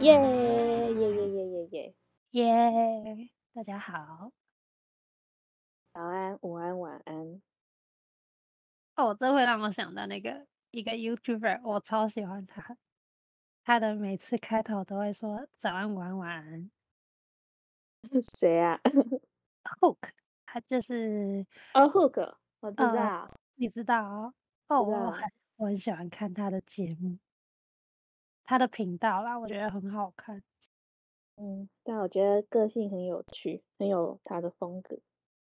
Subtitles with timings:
[0.00, 1.94] 耶耶耶耶耶耶
[2.30, 3.30] 耶！
[3.52, 4.32] 大家好，
[5.92, 7.42] 早安、午安、晚安。
[8.96, 12.78] 哦，这会让我想到那个一个 YouTuber，我超喜欢他。
[13.62, 16.70] 他的每次开头都会说早安、午安、晚安。
[18.38, 18.80] 谁啊？
[19.82, 19.98] Hook，
[20.46, 24.34] 他就是哦，Hook，我知道，呃、你知道哦？
[24.68, 27.18] 哦，我很我很喜欢看他的节目。
[28.50, 30.42] 他的频道啦，我觉得很好看。
[31.36, 34.98] 嗯，但我觉得个性很有趣，很有他的风格。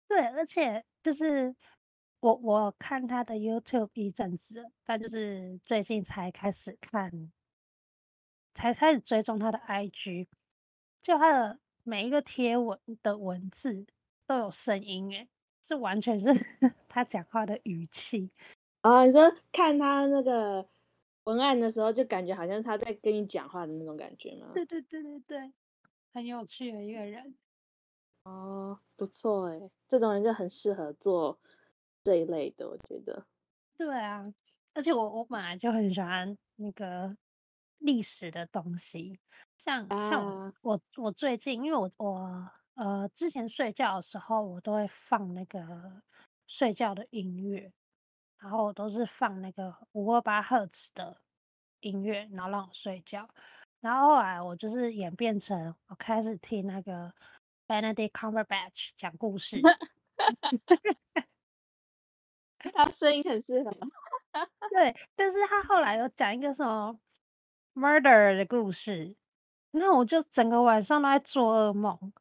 [0.06, 1.56] 对，而且就是
[2.20, 7.32] 我我看他的 YouTube 一阵子，但就是最近才开始看，
[8.52, 10.26] 才开始追踪他的 IG。
[11.00, 13.86] 就他的每一个贴文的文字
[14.26, 15.26] 都有声音，诶，
[15.62, 16.28] 是完全是
[16.86, 18.30] 他讲话的语气。
[18.82, 20.68] 啊，你说看他那个。
[21.30, 24.50] 文案的时候就感觉好像他在跟你讲话的那种感觉吗？
[24.52, 25.52] 对对对对对，
[26.12, 27.36] 很有趣的一个人。
[28.24, 31.38] 哦，不错哎，这种人就很适合做
[32.02, 33.24] 这一类的，我觉得。
[33.76, 34.34] 对啊，
[34.74, 37.16] 而且我我本来就很喜欢那个
[37.78, 39.20] 历史的东西，
[39.58, 46.02] 像、啊、像我我，我最近因为我我呃之前睡觉的时候我都会放那个
[46.48, 47.72] 睡觉的音乐。
[48.40, 51.20] 然后我都是放那个五二八赫兹的
[51.80, 53.28] 音乐，然后让我睡觉。
[53.80, 57.12] 然后后来我就是演变成我开始听那个
[57.66, 59.60] Benedict Cumberbatch 讲故事。
[62.74, 63.70] 他声音很适合。
[64.70, 66.98] 对，但是他后来有讲一个什么
[67.74, 69.16] murder 的故事，
[69.72, 72.12] 那我就整个晚上都在做噩梦。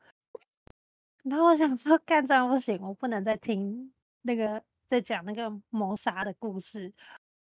[1.23, 4.62] 然后我想说，干这样不行，我不能再听那个。
[4.90, 6.92] 在讲那个谋杀的故事，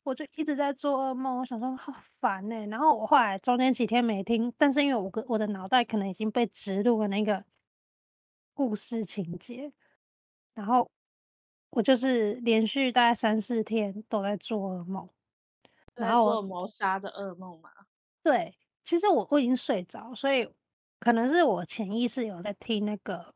[0.03, 1.39] 我就一直在做噩梦。
[1.39, 1.91] 我想说好
[2.21, 2.67] 烦呢、欸。
[2.67, 7.43] 然后我后来中间几天没听，但是因为我我的脑袋可能已经被植入了那个
[8.53, 9.73] 故事情节，
[10.53, 10.91] 然后
[11.71, 15.09] 我就是连续大概三四天都在做噩梦，
[15.95, 17.71] 然后做谋杀的噩梦嘛。
[18.23, 20.47] 对，其实我我已经睡着，所以
[21.01, 23.35] 可能是我潜意识有在听那个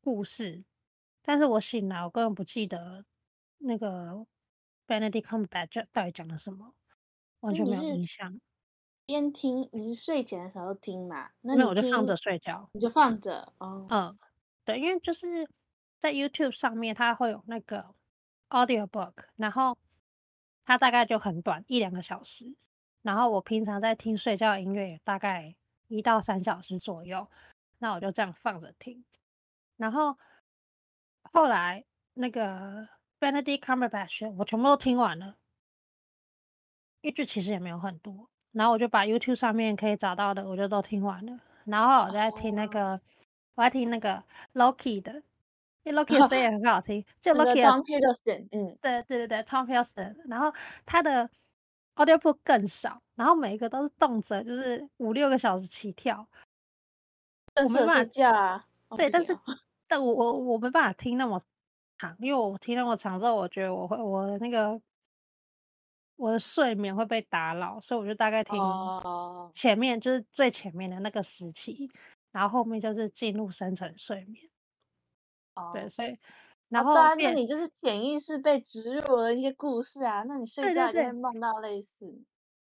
[0.00, 0.62] 故事。
[1.22, 3.04] 但是我醒来，我根本不记得
[3.60, 4.26] 那个
[4.86, 6.74] Benedict Cumberbatch 到底讲了什么，
[7.40, 8.40] 完全没有印象。
[9.06, 11.30] 边听你是睡前的时候听嘛？
[11.40, 12.68] 那我就放着睡觉。
[12.72, 13.86] 你就放着哦。
[13.90, 14.18] 嗯，
[14.64, 15.48] 对，因为就是
[15.98, 17.94] 在 YouTube 上面，它会有那个
[18.48, 19.76] Audio Book，然后
[20.64, 22.54] 它大概就很短，一两个小时。
[23.02, 25.54] 然后我平常在听睡觉的音乐，大概
[25.88, 27.28] 一到三小时左右，
[27.78, 29.04] 那我就这样放着听，
[29.76, 30.16] 然后。
[31.32, 31.84] 后来
[32.14, 32.88] 那个
[33.20, 35.36] Benedict Cumberbatch 我全部都听完了，
[37.02, 41.38] 一句其实也没有很多，然后我就把 YouTube 上面可以找到的，我就都听完了。
[41.64, 43.00] 然后我在听那个，oh.
[43.56, 45.22] 我在听那个 Loki 的，
[45.82, 50.50] 因为 Loki 的声音也 很好听，就 Loki 的 Tom Hiddleston，嗯，对对对对，Tom Hiddleston，然后
[50.86, 51.28] 他的
[51.96, 56.26] Audiobook 更少，然后每一个都是动辄就是五六个小时起跳，
[57.54, 58.64] 我没办法加，
[58.96, 59.36] 对，但是。
[59.92, 61.42] 但我我我没办法听那么
[62.00, 64.80] 长，因为我听那么长之后，我觉得我会我的那个
[66.16, 68.58] 我的睡眠会被打扰，所以我就大概听
[69.52, 70.02] 前面、oh.
[70.02, 71.90] 就是最前面的那个时期，
[72.32, 74.48] 然后后面就是进入深层睡眠。
[75.54, 75.72] 哦，oh.
[75.74, 76.18] 对，所以
[76.70, 82.06] 然后、啊、那你就是潜意识被植入了一些故事啊，那你睡觉就会梦到类似。
[82.06, 82.24] 对对对。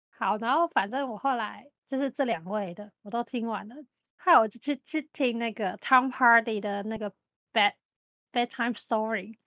[0.09, 3.75] 好，然后反正我后来就是这两位的我都听完了。
[4.15, 7.11] 还有我就去去听那个 Tom Hardy 的那个
[7.53, 7.73] bed
[8.35, 9.37] bedtime story。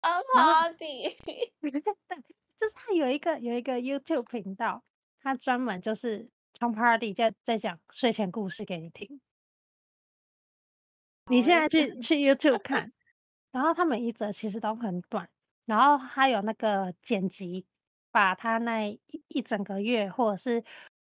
[0.00, 1.16] Hardy，
[2.56, 4.84] 就是他有一个有一个 YouTube 频道，
[5.20, 9.20] 他专门就是 Tom Hardy 在在讲睡前故事给你听。
[11.26, 12.92] 你现在去去 YouTube 看，
[13.50, 15.28] 然后他每一则其实都很短，
[15.66, 17.66] 然后还有那个剪辑，
[18.12, 20.62] 把他那一一整个月或者是。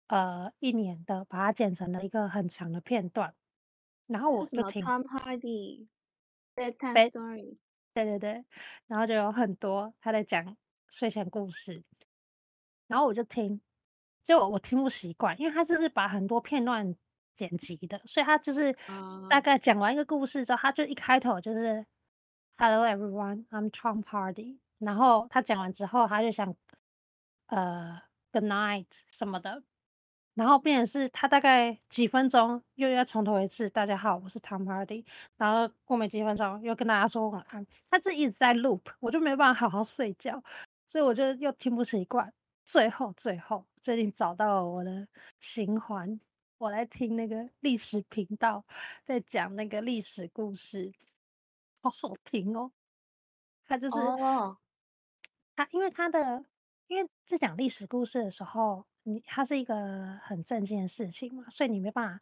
[0.09, 3.35] 呃，一年的把它剪成了一个很长的片段，
[4.05, 5.85] 然后我就听 Tom Hardy
[6.57, 7.57] bedtime story，
[7.93, 8.43] 对对对，
[8.87, 10.57] 然后就有很多他在讲
[10.89, 11.83] 睡前故事，
[12.87, 13.61] 然后我就听，
[14.23, 16.95] 就我，我听不习惯，因为他就是把很多片段
[17.35, 18.75] 剪辑的，所以他就是
[19.29, 21.85] 大概讲完一个故事之后，他就一开头就是
[22.57, 26.55] Hello everyone, I'm Tom Hardy，然后他讲完之后，他就想
[27.45, 28.01] 呃
[28.31, 29.63] Good night 什么的。
[30.37, 35.03] 然后变成是他大概几分钟又要从头一次，大家好，我是 Tom Hardy。
[35.35, 40.39] 然后过没几分钟又跟大家说晚安，他这一直在 loop，我就没办法好好睡觉，
[40.85, 42.31] 所以我就又听不习惯。
[42.63, 45.07] 最后最后最近找到了我的
[45.39, 46.19] 循环，
[46.59, 48.63] 我来听那个历史频道
[49.03, 50.93] 在讲那个历史故事，
[51.81, 52.71] 好好听哦。
[53.65, 54.55] 他就是、哦、
[55.55, 56.45] 他，因为他的，
[56.85, 62.19] 因为在讲历史故事的时候，你他是一个很正经的事情嘛，所以你没办法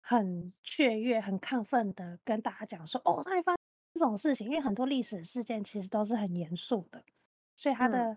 [0.00, 3.58] 很雀跃、很亢奋的跟大家讲说，哦，他会发生
[3.94, 7.04] 这种事情，因为很多历史事件其实都是很严肃的，
[7.56, 8.16] 所以他的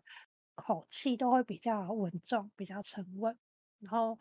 [0.55, 3.37] 口气都会比较稳重、比较沉稳，
[3.79, 4.19] 然后。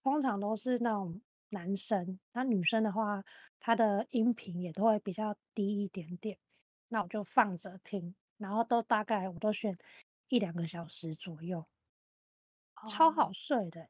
[0.00, 1.20] 通常都是那种
[1.50, 3.22] 男生，那女生的话，
[3.60, 6.38] 她的音频也都会比较低一点点。
[6.88, 9.76] 那我就放着听，然后都大概我都选
[10.28, 11.66] 一两个小时左右，哦、
[12.86, 13.88] 超好睡的。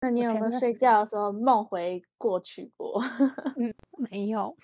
[0.00, 3.00] 那你有没有睡觉的时候梦回过去过？
[3.56, 4.56] 嗯，没有，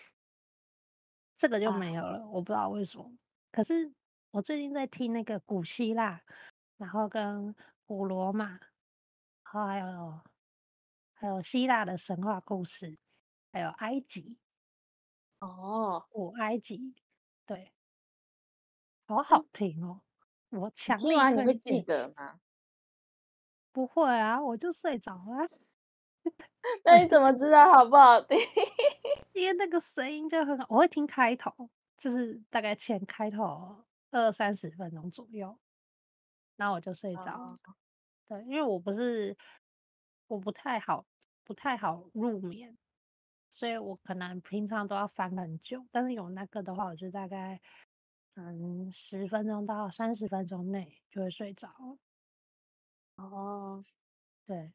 [1.37, 2.19] 这个就没有了。
[2.21, 3.13] 啊、我不知道为什么。
[3.53, 3.93] 可是
[4.31, 6.23] 我最近在听那个古希腊，
[6.77, 7.55] 然后跟
[7.85, 8.61] 古罗马，然
[9.45, 10.21] 后还有。
[11.19, 12.99] 还有希腊的神话故事，
[13.51, 14.39] 还有埃及
[15.41, 16.95] 哦，古埃及，
[17.47, 17.73] 对，
[19.07, 20.03] 好好听哦！
[20.51, 21.15] 我强力推荐。
[21.15, 22.39] 听完你会记得吗？
[23.77, 25.47] 不会啊，我就睡着了。
[26.83, 28.39] 那你怎么知道好不好听？
[29.35, 31.53] 因为那个声音就很好，我会听开头，
[31.95, 35.59] 就是大概前开头二三十分钟左右，
[36.57, 37.61] 然后我就睡着了。
[37.65, 37.75] 哦、
[38.29, 39.37] 对，因为我不是。
[40.29, 41.07] 我不太好，
[41.45, 42.77] 不太好入眠，
[43.49, 45.87] 所以我可能平常都要翻很久。
[45.93, 47.61] 但是有那个的话，我就大概
[48.35, 51.69] 嗯十分钟到三十分钟内就会睡着。
[53.19, 53.83] 哦，
[54.47, 54.73] 对，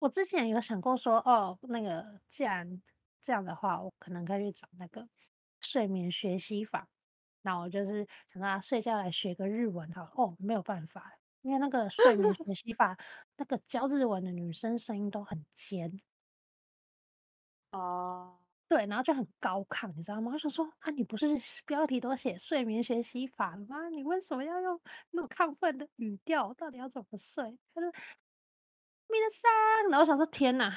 [0.00, 2.82] 我之前有想过说，哦，那个既然
[3.22, 5.08] 这样的话，我可能可以去找那个
[5.60, 6.88] 睡眠学习法。
[7.42, 11.12] 那我就是想让他睡觉来学个日文，好，哦，没有办法。
[11.42, 12.96] 因为那个睡眠学习法，
[13.36, 15.92] 那个教日文的女生声音都很尖，
[17.72, 20.32] 哦，对，然后就很高亢，你知道吗？
[20.32, 21.26] 我想说啊，你不是
[21.66, 23.88] 标题都写睡眠学习法了吗？
[23.90, 24.80] 你为什么要用
[25.10, 26.52] 那种亢奋的语调？
[26.54, 27.58] 到底要怎么睡？
[27.74, 27.90] 他说
[29.08, 30.74] 咪的桑，然后我想说天哪，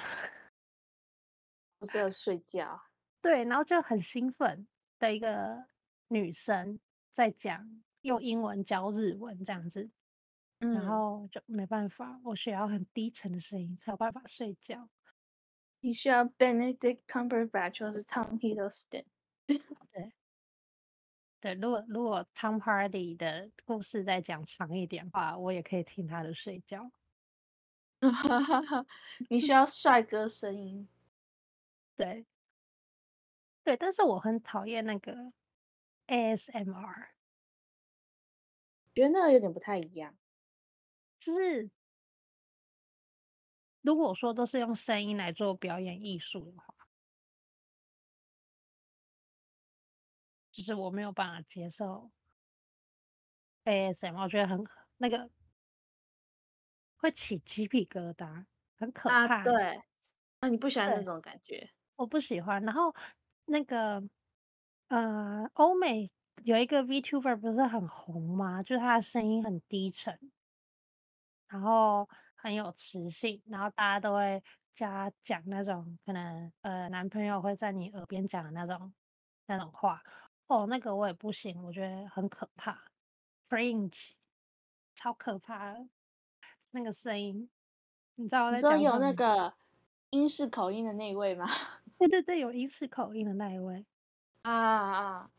[1.79, 2.81] 不是要睡觉？
[3.21, 4.67] 对，然后就很兴奋
[4.99, 5.65] 的一个
[6.09, 6.79] 女生
[7.11, 9.89] 在讲用英文教日文这样子。
[10.59, 14.89] 然后就没办法，我需要很低沉的声音才有办法睡觉。
[15.79, 19.05] 你需要 Benedict Cumberbatch 或是 Tom Hiddleston。
[19.45, 20.11] 对，
[21.39, 26.91] 对，如果如果 Tom Hardy 的故事再讲长一点的话，我也可以听他的睡觉。
[29.29, 30.87] 你需 要帅哥声音。
[31.95, 32.25] 对，
[33.63, 35.33] 对，但是我很讨厌那个
[36.07, 37.09] ASMR，
[38.93, 40.15] 觉得那个有点不太一样。
[41.19, 41.71] 就是，
[43.81, 46.73] 如果说都是用声音来做表演艺术的话，
[50.51, 52.11] 就是我没有办法接受
[53.65, 54.59] ASM，我觉得很
[54.97, 55.29] 那个
[56.97, 58.45] 会起鸡皮疙瘩，
[58.79, 59.37] 很可怕。
[59.37, 59.81] 啊、对，
[60.41, 61.69] 那你不喜欢那种感觉？
[61.95, 62.61] 我不喜欢。
[62.63, 62.93] 然后
[63.45, 64.03] 那个
[64.87, 66.09] 呃，欧美
[66.43, 68.61] 有一个 VTuber 不是很红吗？
[68.61, 70.31] 就是他的声音很低沉。
[71.47, 72.09] 然后
[72.47, 78.93] 很有磁性，然后大家都会加讲那种可能呃男朋友会在你耳边讲的那种
[79.47, 80.01] 那种话
[80.47, 82.81] 哦，那个我也不行，我觉得很可怕
[83.49, 84.11] ，Fringe
[84.95, 85.89] 超可怕的
[86.71, 87.49] 那个声音，
[88.15, 88.79] 你知道我在讲什么？
[88.79, 89.53] 你说有那个
[90.11, 91.45] 英式口音的那一位吗？
[91.99, 93.85] 对对对，有英式口音的那一位
[94.43, 95.31] 啊啊！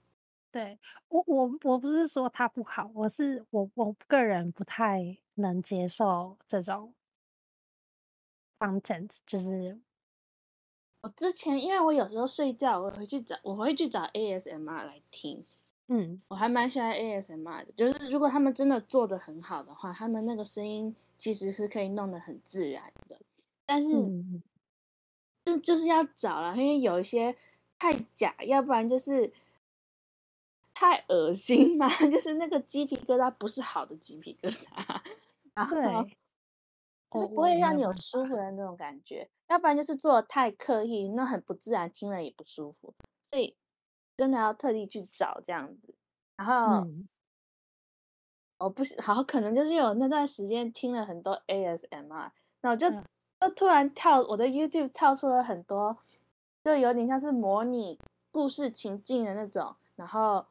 [0.53, 5.17] 对我我我不是说他不好，我是我我个人不太。
[5.41, 6.93] 能接受这种
[8.59, 9.79] content，就是
[11.03, 15.45] 我之前，因为我有时候睡觉，我会去找，我会去找 ASMR 来听。
[15.91, 23.19] 嗯，我还蛮喜欢 ASMR 的，就是如果他们真的做的很好的话，他们那个声音其实是可以弄得很自然的。
[23.65, 24.43] 但是，嗯、
[25.47, 27.35] 就就是要找了，因为有一些
[27.79, 29.33] 太假，要不然就是
[30.75, 35.01] 太恶心嘛， 就是那个鸡皮疙瘩不是好的鸡皮疙瘩。
[35.71, 36.18] 对，
[37.11, 42.95] 就是不会让你有舒服的那种感觉，哦、要不然就是做的太刻意，那很不自然，听了也不舒服。
[43.23, 43.57] 所以
[44.17, 45.95] 真的要特地去找这样子。
[46.37, 47.09] 然后，嗯、
[48.59, 53.03] 我不是好，可能就是有那段时间听了很多 ASMR，那我就、嗯、
[53.41, 55.97] 就突然跳我的 YouTube 跳出了很多，
[56.63, 57.99] 就有点像是模拟
[58.31, 59.75] 故事情境的那种。
[59.97, 60.45] 然后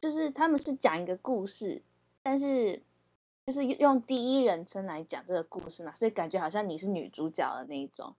[0.00, 1.82] 就是他们是讲一个故事，
[2.22, 2.82] 但是。
[3.48, 8.14] 就是用第一人称来讲这个故事嘛，所以感觉好像你是女主角的那一种。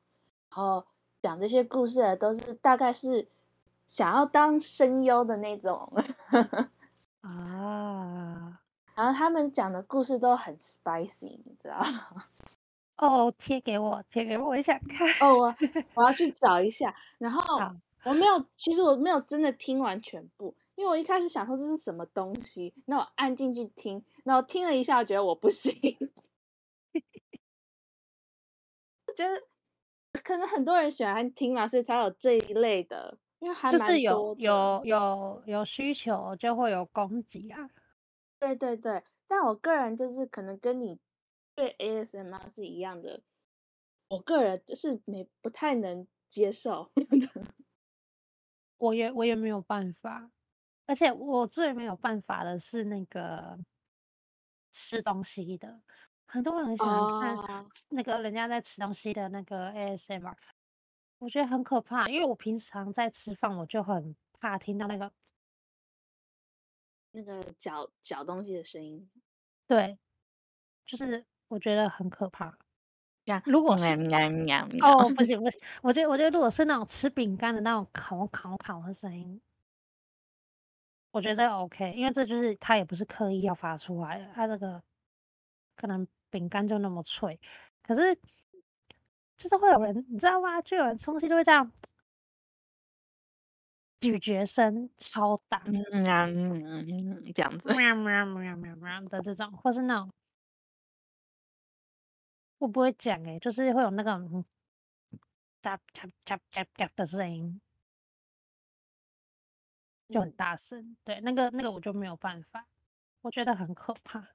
[0.49, 0.83] 然后
[1.21, 3.27] 讲这些故事的都是大概是
[3.85, 5.93] 想要当声优的那种
[7.21, 8.59] 啊。
[8.95, 12.25] 然后他们讲的故事都很 spicy，你知道吗？
[12.97, 15.07] 哦，贴给我，贴给我，我也想看。
[15.21, 15.55] 哦，我
[15.93, 16.91] 我要去找一下。
[17.19, 17.39] 然 后
[18.03, 20.55] 我没有，其实我没有真的听完全部。
[20.79, 25.75] 因为我一开始想说这是什么东西，那我按进去听，然后听了一下，我觉得我不行。
[29.05, 29.43] 我 觉得
[30.23, 33.17] 可能很多人喜欢听嘛，所以才有这一类的。
[33.39, 37.69] 因为还就是有有有有需求就会有供给啊。
[38.39, 40.97] 对对对，但我个人就是可能跟你
[41.55, 43.21] 对 ASMR 是一样的，
[44.07, 46.89] 我个人是没不太能接受。
[48.77, 50.31] 我也我也没有办法。
[50.89, 53.55] 而且我最没有办法的是那个
[54.71, 55.79] 吃东西的，
[56.25, 60.35] 很多人很喜欢看那个人家在吃东西的那个 ASMR，
[61.19, 65.11] 我觉得很可怕，因为我平常在吃饭，我就很怕听到那个
[67.11, 69.07] 那个嚼嚼东西的声音。
[69.67, 69.95] 对，
[70.87, 72.57] 就是我觉得很可怕。
[73.25, 79.39] 呀，如果是喵喵哦，不行不行，我觉得我觉得如果是那种吃饼干的那种烤烤烤的声音。
[81.11, 84.81] 我觉得这个 OK，因为这就是他也不是刻意要发出来的，他这个
[85.75, 87.39] 可能饼干就那么脆，
[87.81, 88.15] 可是
[89.37, 90.61] 就是会有人，你知道吗？
[90.61, 91.71] 就有人吃东西都会这样，
[93.99, 96.87] 咀嚼声超大，嗯嗯嗯
[97.23, 100.11] 嗯，这样子，喵喵喵喵喵的这种，或是那种
[102.61, 104.11] 我不会讲诶，就是会有那个
[105.61, 107.59] 哒哒哒哒哒的声音。
[110.09, 112.67] 就很大声，对，那个那个我就没有办法，
[113.21, 114.27] 我觉得很可怕。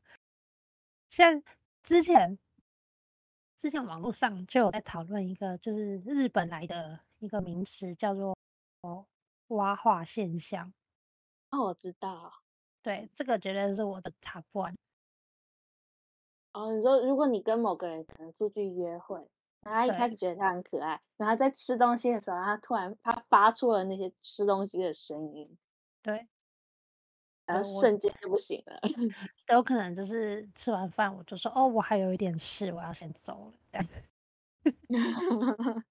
[1.08, 1.42] 像
[1.82, 2.38] 之前
[3.56, 8.36] 之前网络上就有在讨论一个，就是日本来的一个名词，叫做
[8.82, 9.04] “哦
[9.48, 10.72] 蛙化现象”。
[11.50, 12.32] 哦，我知道，
[12.80, 14.76] 对，这个绝对是我的 top one。
[16.52, 19.16] 哦，你说如果你跟某个人可能出去约会，
[19.62, 25.58] 然后他一开始觉得他很可爱，然后在吃东西的时候，他突然他发出了那些吃东西的声音。
[26.04, 26.28] 对，
[27.46, 28.78] 然后瞬间就不行了。
[29.46, 33.82] 都有可能就是吃完饭，我就说：“哦，我还有一点事，我要先走了。”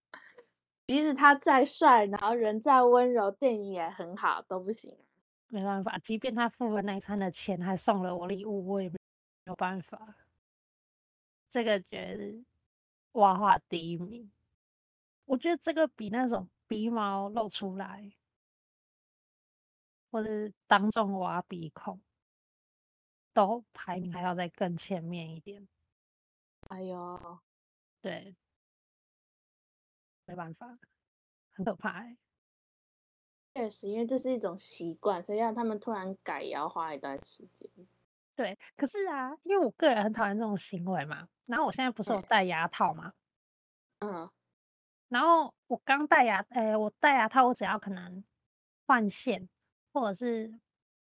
[0.87, 4.97] 即使他再帅，然后人再温柔，电影也很好，都不行。
[5.47, 8.97] 没办法，即便他付了那一餐的钱，还送了我礼物，我也没
[9.45, 10.15] 有办法。
[11.49, 12.43] 这个绝对
[13.13, 14.31] 蛙化第一名。
[15.25, 18.11] 我觉得这个比那种鼻毛露出来。
[20.13, 20.29] 或者
[20.67, 21.99] 当众挖鼻孔，
[23.33, 25.67] 都排名还要再更前面一点。
[26.67, 27.39] 哎呦，
[27.99, 28.35] 对，
[30.25, 30.77] 没办法，
[31.53, 32.15] 很可怕欸。
[33.55, 37.67] 确实，因为这是一种习惯，所以让他们突然改也要花一段时间。
[38.35, 41.27] 对，可是啊，因为我个人很讨厌这种行为嘛。
[41.47, 43.13] 然后我现在不是有戴牙套嘛？
[43.97, 44.29] 嗯。
[45.09, 48.23] 然后我刚戴牙，哎、欸，我戴牙套，我只要可能
[48.85, 49.49] 换线。
[49.93, 50.59] 或者是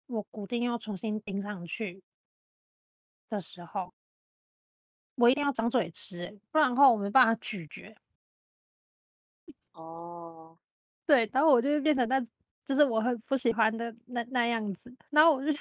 [0.07, 2.03] 我骨钉要重新钉上去
[3.29, 3.93] 的时候，
[5.17, 7.97] 我一定要张嘴吃，不然的话我没办法咀嚼。
[9.73, 10.57] 哦，
[11.07, 12.21] 对，然后我就会变成那，
[12.65, 14.95] 就是我很不喜欢的那那样子。
[15.11, 15.53] 然后我就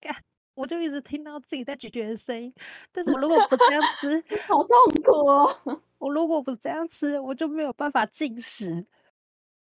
[0.00, 0.14] 干，
[0.54, 2.52] 我就一直听到自己在咀嚼的声音。
[2.92, 5.82] 但是我如果不这样吃， 好痛苦哦。
[5.98, 8.86] 我如果不这样吃，我就没有办法进食。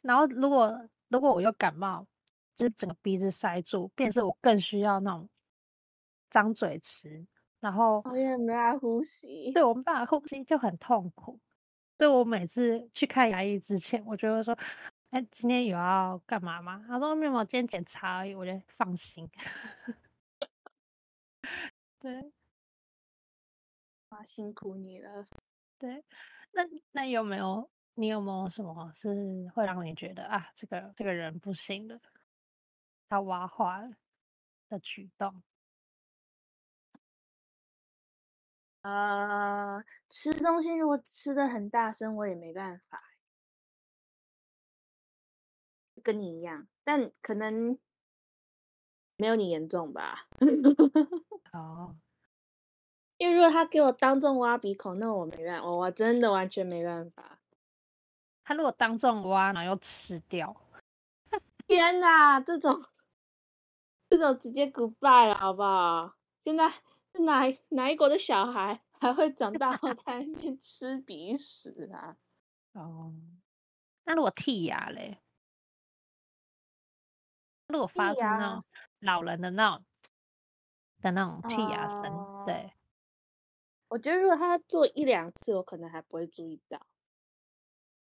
[0.02, 2.06] 然后如果如果我又感冒。
[2.56, 5.28] 就是整个鼻子塞住，变成我更需要那种
[6.30, 7.24] 张嘴吃，
[7.60, 9.52] 然后我也没办法呼吸。
[9.52, 11.38] 对，我没办法呼吸就很痛苦。
[11.98, 14.56] 对，我每次去看牙医之前，我就会说
[15.10, 19.28] ：“哎，今天有要干嘛吗？”他说：“没有，今天检查而已。”我觉得放心。
[22.00, 22.32] 对，
[24.08, 25.26] 啊，辛苦你了。
[25.78, 26.04] 对，
[26.52, 29.14] 那那有没有你有没有什么是
[29.54, 31.98] 会让你觉得啊，这个这个人不行的？
[33.08, 33.82] 他挖化
[34.68, 35.42] 的举动，
[38.82, 43.12] 呃，吃东西如果吃的很大声，我也没办法，
[46.02, 47.78] 跟你一样，但可能
[49.16, 50.26] 没有你严重吧。
[51.52, 51.96] 哦，
[53.18, 57.38] 因为如果他给我当众挖鼻孔，那我没办法，我真的完全没办法。
[58.42, 60.56] 他如果当众挖，然后又吃掉，
[61.68, 62.84] 天哪，这种。
[64.16, 66.14] 这种直接 goodbye 了，好不好？
[66.44, 66.70] 现在
[67.12, 72.16] 是哪哪一国的小孩还会长大后在那边吃鼻屎啊？
[72.72, 73.12] 哦，
[74.04, 75.18] 那如果剔牙嘞？
[77.68, 78.64] 如果发出那种
[79.00, 79.84] 老人的那种
[81.00, 82.72] 的那种剔牙声，呃、对，
[83.88, 86.80] 我觉得如果他做一两次，我可能还不会注意到。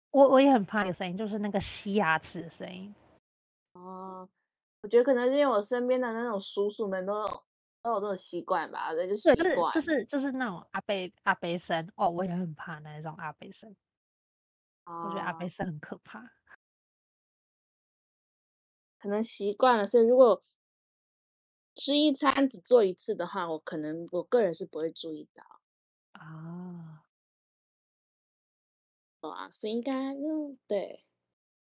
[0.10, 2.93] 我我也很怕那个声音，就是那个吸牙齿的声音。
[3.74, 4.27] 哦，
[4.84, 7.44] 我觉得可能是因为我身边的那种叔叔们都有
[7.82, 11.90] 都有这种习惯吧，对，就习惯，就是就是就是那种阿贝阿贝声。
[11.96, 13.74] 哦，我也很怕那种阿贝声。
[14.86, 16.22] 哦、我觉得阿贝声很可怕。
[19.00, 20.42] 可能习惯了，所以如果
[21.75, 25.44] 吃一餐只做一次的话，我可能我个人是不会注意到
[26.12, 27.04] 啊。
[29.22, 31.06] 啊，所以应该嗯对，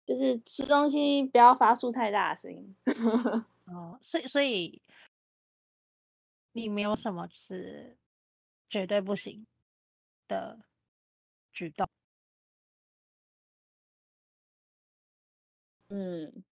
[0.05, 2.75] 就是吃东西不要发出太大的声音。
[3.65, 4.81] 哦，所以所以
[6.51, 7.97] 你没有什么是
[8.69, 9.45] 绝对不行
[10.27, 10.65] 的
[11.51, 11.87] 举动？
[15.89, 16.43] 嗯。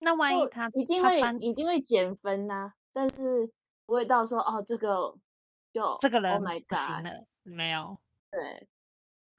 [0.00, 3.52] 那万一他一定会一定会减分呐、啊，但是
[3.84, 5.12] 不会到说哦，这个
[5.72, 7.98] 就这个人不行了，没有。
[8.30, 8.68] 对，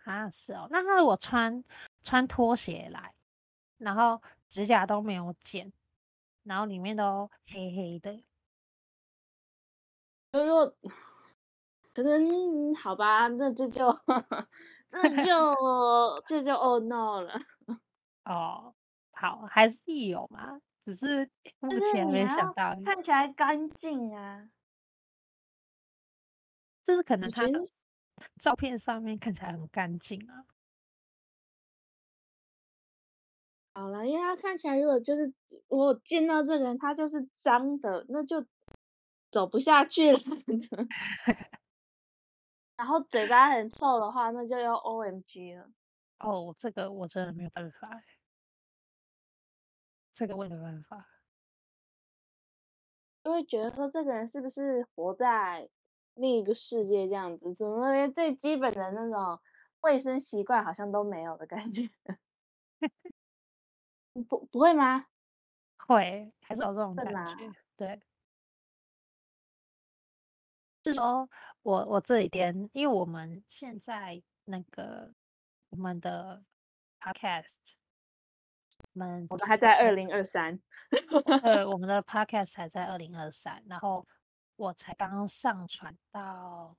[0.04, 0.68] 啊是哦。
[0.70, 1.64] 那他如果穿
[2.10, 3.14] 穿拖鞋来，
[3.78, 5.72] 然后指甲都没有剪，
[6.42, 8.24] 然后里面都黑黑的，
[11.94, 13.92] 可能好吧，那这就
[14.90, 15.56] 这就
[16.26, 17.40] 这就 oh no 了
[18.26, 18.74] 哦。
[19.12, 20.60] 好，还是有嘛？
[20.82, 21.30] 只是
[21.62, 22.76] 目前没想到。
[22.84, 24.50] 看起来干净啊，
[26.84, 27.44] 就是可能他
[28.40, 30.48] 照片上面看起来很干净啊。
[33.80, 35.34] 好了，因为他看起来，如果就是
[35.70, 38.46] 我见到这个人，他就是脏的，那就
[39.32, 40.20] 走不下去了。
[42.76, 45.72] 然后嘴巴很臭的话，那就要 OMG 了。
[46.20, 48.04] 哦，这个我真的没有办法。
[50.14, 51.08] 这个我也没办法，
[53.24, 55.70] 就会觉得说这个人是不是活在
[56.16, 59.40] 另一个世界这样子，怎么连最基本的那种
[59.80, 61.90] 卫生习惯好像都没有的感觉？
[64.24, 65.06] 不不会吗？
[65.78, 67.52] 会，还是有这种感觉。
[67.76, 68.02] 对，
[70.86, 71.30] 是说
[71.62, 75.14] 我我这几天，因为我们现在那个
[75.70, 76.44] 我们的
[77.00, 77.74] podcast。
[78.94, 80.58] 我们我们还在二零二三，
[80.90, 84.08] 对，我们的 podcast 还在二零二三，然后
[84.56, 86.78] 我才刚刚上传到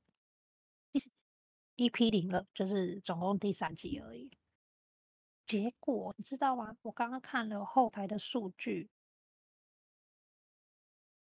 [1.76, 4.31] 一 P 零二，就是总共第三集而已。
[5.50, 6.76] 结果你知道吗？
[6.82, 8.88] 我刚刚看了后台的数据，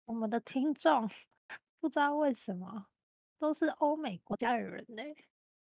[0.04, 1.10] 我们的听众
[1.80, 2.86] 不知道为什么
[3.36, 5.02] 都是欧美国家的人呢，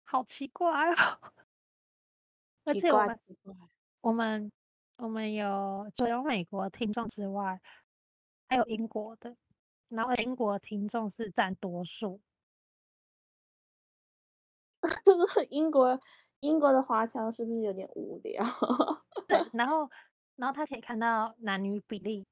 [0.02, 1.33] 好奇怪哦！
[2.64, 3.20] 而且我们
[4.00, 4.52] 我们。
[4.96, 7.61] 我们有除了美国听众之外，
[8.46, 9.35] 还有英国的，
[9.88, 12.20] 然后英国听众是占多数。
[15.50, 15.98] 英国
[16.42, 18.44] 英国的华侨是不是有点无聊？
[19.26, 19.90] 对，然后
[20.37, 22.26] 然后他可以看到男女比例，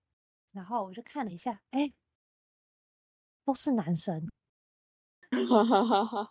[0.53, 1.93] 然后我就看了一下，哎，
[3.45, 4.29] 都是男生。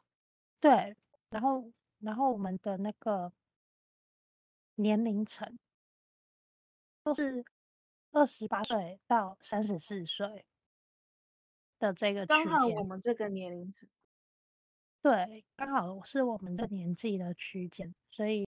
[0.59, 0.95] 对，
[1.29, 3.33] 然后然后我们的那个
[4.75, 5.57] 年龄层。
[7.01, 7.43] 都是
[8.11, 10.45] 二十八岁到三十四岁
[11.79, 13.89] 的这个区间，刚好我们这个年龄层，
[15.01, 18.47] 对，刚好是我们这年纪的区间，所以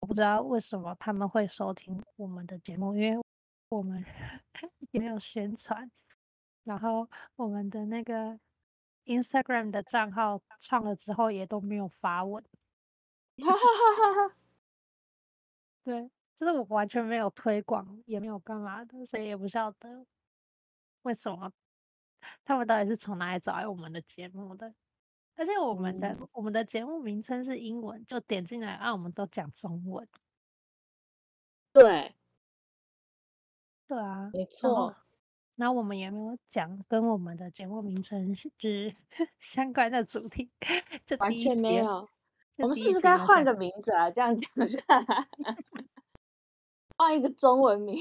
[0.00, 3.24] 我不知道为什么他们会收听我们的节目，因为
[3.68, 4.04] 我们
[4.92, 5.90] 也没有宣传，
[6.64, 8.38] 然后我们的那个
[9.04, 12.44] Instagram 的账号创了之后也都没有发文，
[15.84, 16.10] 对。
[16.36, 20.04] 就是我完全没有推广，也没有干嘛的，所以也不晓得
[21.02, 21.52] 为什么
[22.44, 24.74] 他们到底是从哪里找来我们的节目的。
[25.36, 30.06] 而且我们的、嗯、我们的节目名称是英文，就点进来，啊，我们都讲中文。
[31.72, 32.14] 对，
[33.88, 34.94] 对啊，没错。
[35.56, 38.48] 然后我们也没有讲跟我们的节目名称是
[39.40, 40.50] 相关的主题，
[41.04, 42.08] 就完全没有。
[42.58, 44.08] 我们是不是该换个名字啊？
[44.08, 45.28] 这样讲下来。
[46.96, 47.98] 换一个中文名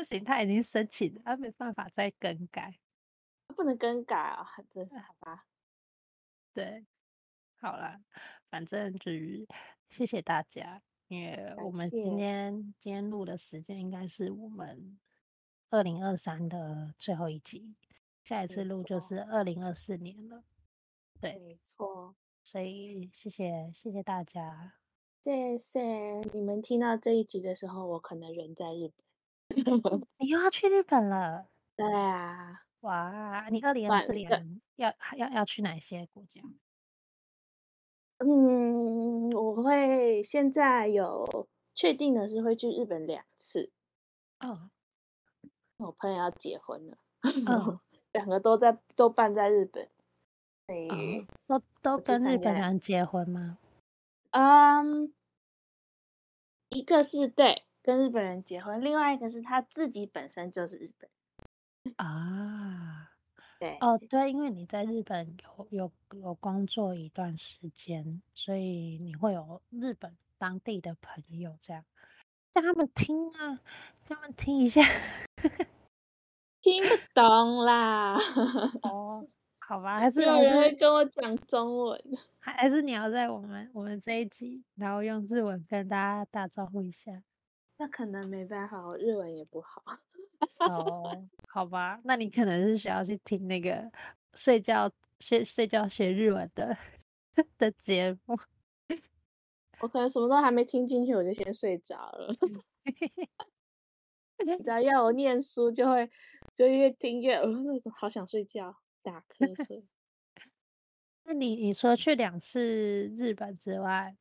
[0.00, 2.80] 不行，他已经申请了，他没办法再更改，
[3.48, 4.46] 不能更改啊！
[4.70, 5.44] 真是好吧？
[6.54, 6.86] 对，
[7.60, 8.00] 好了，
[8.48, 9.46] 反正就是
[9.90, 14.98] 谢谢大家，因为我们今天今天录的时间应该是我们
[15.68, 17.76] 二零二三的最后一集，
[18.24, 20.44] 下一次录就是二零二四年了。
[21.20, 22.16] 对，没错。
[22.42, 24.76] 所以谢谢谢谢大家，
[25.20, 29.09] 谢谢你们听到这一集的时候，我可能人在日本。
[30.18, 31.46] 你又要去日本了？
[31.76, 32.62] 对啊。
[32.80, 36.40] 哇，你二零二四年要要要去哪些国家？
[38.18, 43.70] 嗯，我会现在有确定的是会去日本两次。
[44.40, 44.70] 哦，
[45.78, 47.80] 我朋友要结婚了，嗯，
[48.12, 49.88] 两个都在都办在日本。
[50.66, 53.58] 对，哦，都都跟日本人结婚吗？
[54.30, 55.12] 嗯，
[56.68, 61.10] 一个是对跟日本人结婚，另外一个是他自己本身就是日本
[61.96, 63.08] 啊。
[63.58, 71.84] 对哦，对，因为你在日本有有有工作一段时间，所以你会有日本当地的朋友，这样
[72.52, 73.56] 叫他们听啊，
[74.04, 74.80] 叫他们听一下，
[76.62, 78.16] 听不懂啦。
[78.82, 79.26] 哦，
[79.58, 82.00] 好吧，还是有人会跟我讲中文，
[82.38, 87.22] 还还是你要在我们我们这一集，然后用日文跟大家打招呼一下？
[87.80, 89.82] 那可能没办法，我日文也不好。
[90.58, 93.90] 哦，好吧，那你可能是想要去听那个
[94.34, 96.76] 睡觉学睡觉学日文的
[97.56, 98.38] 的节目。
[99.80, 102.34] 我可能什么都还没听进去，我就先睡着了。
[104.44, 106.10] 你知道，要我念书就会
[106.54, 109.82] 就越听越呃，那种好想睡觉，打瞌睡。
[111.24, 114.14] 那你你说去两次日本之外，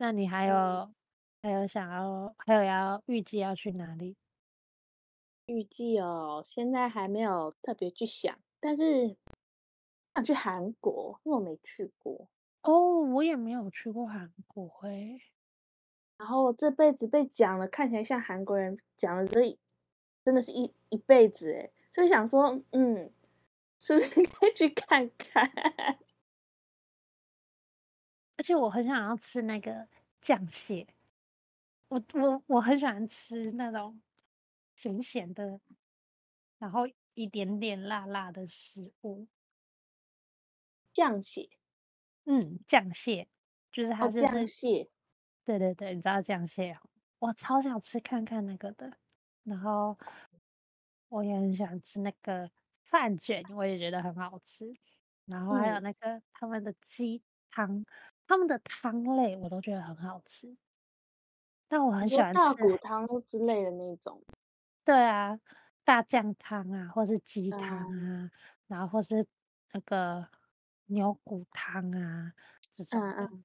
[0.00, 0.56] 那你还有？
[0.56, 0.94] 嗯
[1.42, 4.14] 还有想要，还有要预计要去哪里？
[5.46, 9.16] 预计哦，现在还没有特别去想，但是
[10.14, 12.28] 想去韩国，因为我没去过。
[12.62, 15.22] 哦，我也没有去过韩国诶。
[16.18, 19.58] 然后我这辈子被讲了，看起来像韩国人讲了这，
[20.22, 23.10] 真的是一一辈子诶，所以想说，嗯，
[23.80, 25.50] 是不是应该去看看？
[28.40, 29.86] 而且我很想要吃那个
[30.18, 30.86] 酱蟹。
[31.88, 34.00] 我我我很喜欢吃那种
[34.76, 35.60] 咸咸的，
[36.58, 39.28] 然后一点点辣辣的食物。
[40.94, 41.50] 酱蟹，
[42.24, 43.28] 嗯，酱蟹
[43.70, 44.90] 就是它就是、蟹，
[45.44, 46.78] 对对对，你知道酱蟹，
[47.18, 48.90] 我超想吃看看那个的。
[49.44, 49.98] 然后
[51.08, 52.50] 我也很喜欢吃那个
[52.84, 54.72] 饭卷，我也觉得很好吃。
[55.26, 57.84] 然后还有那个、嗯、他们的鸡汤，
[58.30, 60.56] 他们的汤类我都觉得很好吃。
[61.66, 64.22] 但我很喜欢吃大骨汤之类的那种，
[64.84, 65.36] 对啊，
[65.82, 68.30] 大酱汤啊，或是鸡汤啊、嗯，
[68.68, 69.26] 然后或是
[69.72, 70.28] 那个
[70.86, 72.32] 牛骨汤啊
[72.70, 73.00] 这种。
[73.00, 73.44] 嗯嗯，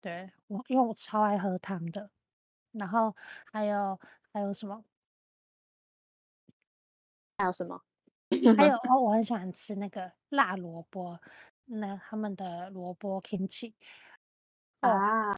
[0.00, 2.08] 对我，因为我超爱喝汤的。
[2.70, 3.16] 然后
[3.50, 3.98] 还有
[4.32, 4.84] 还有什么？
[7.36, 7.82] 还有什么？
[8.56, 11.18] 还有 哦，我很喜欢吃那个辣萝卜，
[11.64, 13.74] 那他们的萝卜 kimchi
[14.80, 15.36] 啊。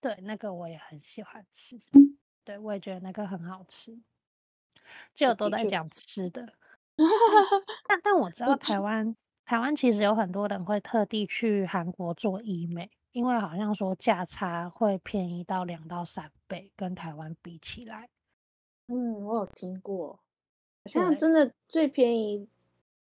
[0.00, 1.78] 对，那个我也很喜欢吃。
[2.44, 3.98] 对，我也觉得那个很好吃。
[5.14, 6.54] 就都在讲吃的，
[7.86, 18.08] 但但我知道台湾台湾其实有很多人会特地去韩国做医美，因为好像说价差会便宜到两到三倍，跟台湾比起来。
[18.88, 20.20] 嗯，我有听过，好
[20.86, 22.48] 像真的最便宜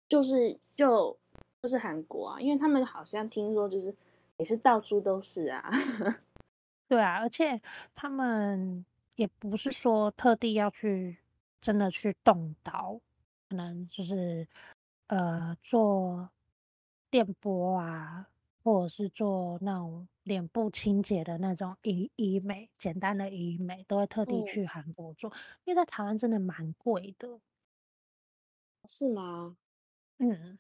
[0.08, 1.16] 就是就
[1.62, 3.94] 就是韩国啊，因为他们好像听说就是
[4.38, 5.70] 也是到处都是啊。
[6.88, 7.62] 对啊，而且
[7.94, 11.18] 他们也不是说特地要去
[11.60, 13.00] 真的去动刀，
[13.50, 14.48] 可能就是
[15.08, 16.30] 呃做
[17.10, 18.30] 电波啊，
[18.64, 27.42] 或者是做那种脸部清洁的那种医医美，简单的医美都会特地去韩国做，嗯，因为在台湾真的蛮贵的。
[28.88, 29.58] 是吗？
[30.20, 30.58] 嗯，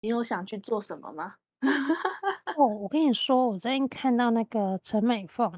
[0.00, 1.36] 你有想去做什么吗？
[2.54, 5.52] 哦，我跟你说，我最近看到那个陈美凤，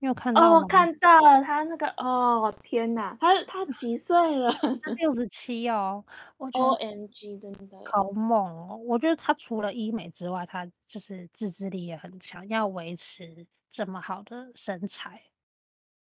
[0.00, 0.50] 你有看到吗？
[0.50, 4.50] 哦，我看到了，她那个，哦，天哪，她她几岁了？
[4.80, 6.04] 她 六十七哦，
[6.38, 8.76] 我觉得 OMG，真的好猛哦！
[8.86, 15.22] 我觉得她除了医美之外，她就是自制力也很强，要维持这么好的身材，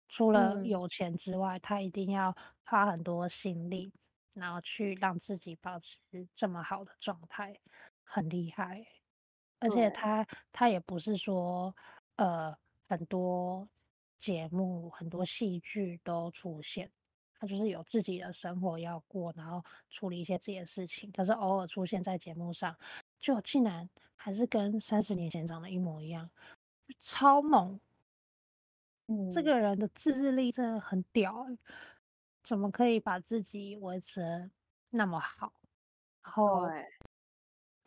[0.07, 2.35] 除了有钱之外，她、嗯、一定要
[2.65, 3.93] 花很多心力，
[4.35, 5.99] 然后去让自己保持
[6.33, 7.59] 这么好的状态，
[8.03, 8.96] 很厉害。
[9.59, 11.75] 而且他他也不是说，
[12.17, 12.55] 呃，
[12.87, 13.67] 很多
[14.17, 16.91] 节目、很多戏剧都出现，
[17.39, 21.11] 他就是有自己的生活要过，然后处理一些自己的事情。
[21.11, 22.77] 可是偶尔出现在节目上，
[23.19, 26.29] 就竟然还是跟三十年前长得一模一样，
[26.99, 27.79] 超猛！
[29.07, 31.57] 嗯，这个人的自制力真的很屌欸，
[32.43, 34.51] 怎么可以把自己维持得
[34.89, 35.53] 那么好？
[36.23, 36.67] 然后，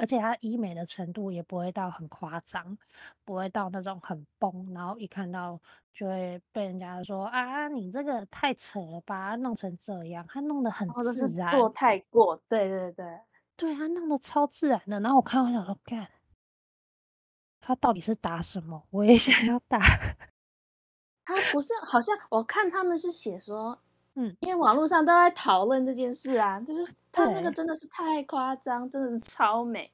[0.00, 2.76] 而且他医美的程度也不会到很夸张，
[3.22, 5.60] 不会到那种很崩，然后一看到
[5.92, 13.20] 就会被人家说啊，你这个太扯了吧，弄成这样，他弄得很自然，做太过，对对对，
[13.56, 14.98] 对，他弄得超自然的。
[15.00, 16.08] 然后我看我想说，干，
[17.60, 18.82] 他到底是打什么？
[18.90, 19.78] 我也 想要打。
[21.24, 23.78] 他不是，好像我看他们是写说，
[24.14, 29.92] 嗯，因为网络上都在讨论这件事啊，就是他那个真的是太夸张，真的是超美。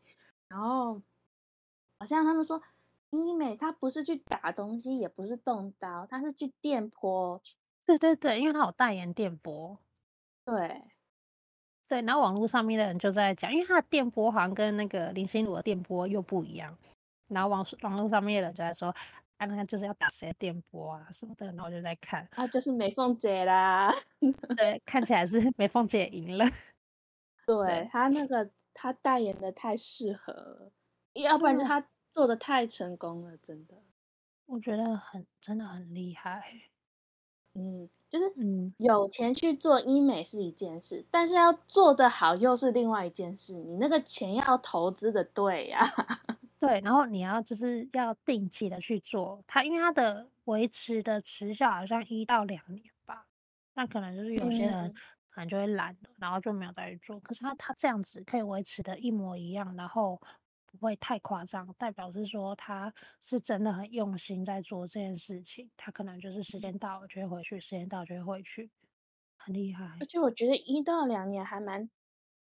[0.48, 1.00] 然后
[1.98, 2.60] 好像他们说
[3.10, 7.40] 医美，他不是去打东西，也不是动刀，他是去电波。
[7.84, 9.78] 对对对，因为他有代言电波。
[10.44, 10.82] 对
[11.88, 16.76] 对，然后网络上面的人就在讲，因为他的电波好像跟那个林心如的电波又不一样。
[17.28, 18.94] 然后网网络上面的人就在说。
[19.38, 23.94] 啊，那就是要打谁的电波啊什么的，然后我就在看，啊，就是美凤姐啦，
[24.56, 26.46] 对，看起来是美凤姐赢了，
[27.46, 27.88] 对，对。
[27.90, 30.72] 她那个他代言的太适合了，
[31.14, 33.74] 要不然就他做的太成功了，真的，
[34.44, 36.62] 我觉得很真的很厉害，
[37.54, 46.20] 嗯，就是嗯，有钱去做医美是一件事，但是要做得好又是另外一件事，你那个钱要投资的对呀、啊。
[46.58, 53.26] 对，然后你要就是要定期的去做它，因为它的维持的时效好像一到两年吧。
[53.74, 54.94] 那可能就是有些人
[55.36, 57.20] 可能就会懒了，然后就没有再去做。
[57.20, 60.18] 可是他他这样子可以维持的一模一样，然后
[60.64, 65.70] 不会太夸张，代表是说他是真的很用心在做这件事情。
[65.76, 68.70] 他可能就是时间到了就会回去，时间到了就会回去，
[69.36, 69.98] 很厉害。
[70.00, 71.90] 而且我觉得一到两年还蛮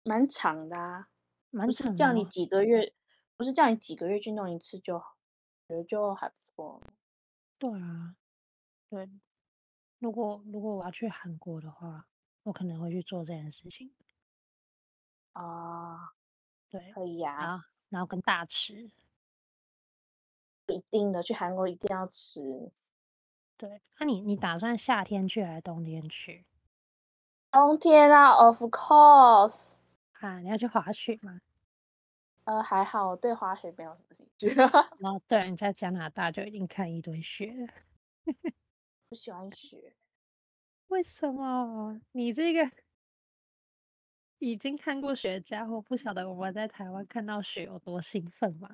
[0.03, 1.07] 蛮长的啊，
[1.51, 1.95] 蛮长的。
[1.95, 2.95] 叫你几个月。
[3.37, 5.17] 不是叫你几个月去弄一次就好，
[5.67, 6.79] 觉得就还不错。
[7.57, 8.15] 对啊，
[8.87, 9.09] 对。
[9.97, 12.07] 如果如果我要去韩国的话，
[12.43, 13.91] 我可能会去做这件事情。
[15.33, 16.13] 啊，
[16.69, 17.37] 对，可以呀。
[17.39, 18.91] 然后然后跟大吃，
[20.67, 22.71] 一定的，去韩国一定要吃。
[23.57, 26.45] 对，那你你打算夏天去还是冬天去？
[27.51, 29.73] 冬天啊，Of course。
[30.19, 31.41] 啊，你要去滑雪吗？
[32.45, 34.47] 呃，还好，我对滑雪没有什么兴趣。
[34.99, 37.67] 然后，对，你在加拿大就已经看一堆雪了。
[39.09, 39.93] 不喜欢雪，
[40.91, 42.01] 为什么？
[42.11, 42.69] 你这个
[44.39, 48.69] 已经看过雪的家伙，不晓得我们在台湾看到雪有多兴奋吗？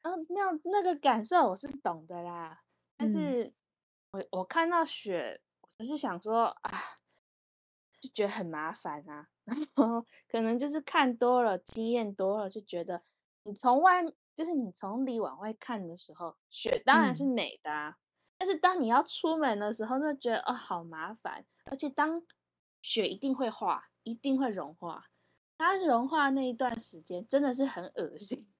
[0.00, 2.62] 嗯、呃，那那个感受我是懂的啦。
[2.96, 3.54] 但是，嗯、
[4.12, 5.42] 我我看到雪，
[5.76, 6.70] 我是想说啊，
[8.00, 9.28] 就觉得很麻烦啊。
[9.44, 13.02] 然后可能就是看多了，经验多了，就觉得
[13.42, 14.02] 你从外，
[14.34, 17.98] 就是你从里往外看的时候，雪当然是美的啊。
[18.42, 21.46] 嗯、但是当你要出门的时候，就觉得哦，好麻烦。
[21.66, 22.20] 而且当
[22.80, 25.06] 雪一定会化，一定会融化，
[25.56, 28.52] 它融化那一段时间真的是很恶心。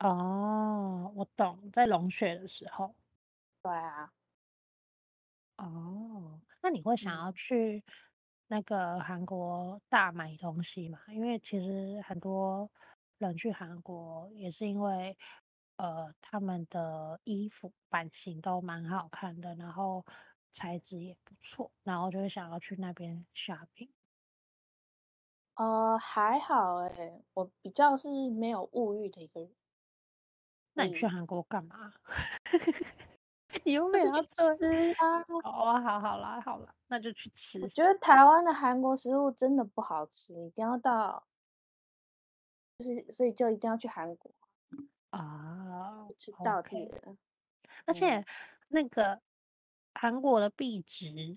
[0.00, 2.94] 哦，我懂，在融雪的时候。
[3.62, 4.12] 对啊。
[5.56, 7.82] 哦，那你会想要去？
[8.52, 12.68] 那个韩国大买东西嘛，因为其实很多
[13.18, 15.16] 人去韩国也是因为，
[15.80, 20.04] 呃，他们的衣服版型都蛮好看的，然后
[20.52, 23.88] 材质也不错，然后就会想要去那边 shopping。
[25.54, 29.50] 呃，还好哎、欸，我比较是没有物欲的一个人。
[30.74, 31.94] 那你去韩国干嘛？
[33.64, 34.42] 你又没有要吃
[34.98, 35.24] 啊？
[35.42, 37.58] 哦，好好啦，好啦，那就去吃。
[37.62, 41.26] 我觉得台湾的韩国食物真的不好吃，一定要到，
[42.76, 44.30] 就是所以就一定要去韩国
[45.10, 46.98] 啊，吃到底的。
[47.00, 47.16] Okay.
[47.86, 48.24] 而且
[48.68, 49.20] 那个
[49.94, 51.36] 韩国的币值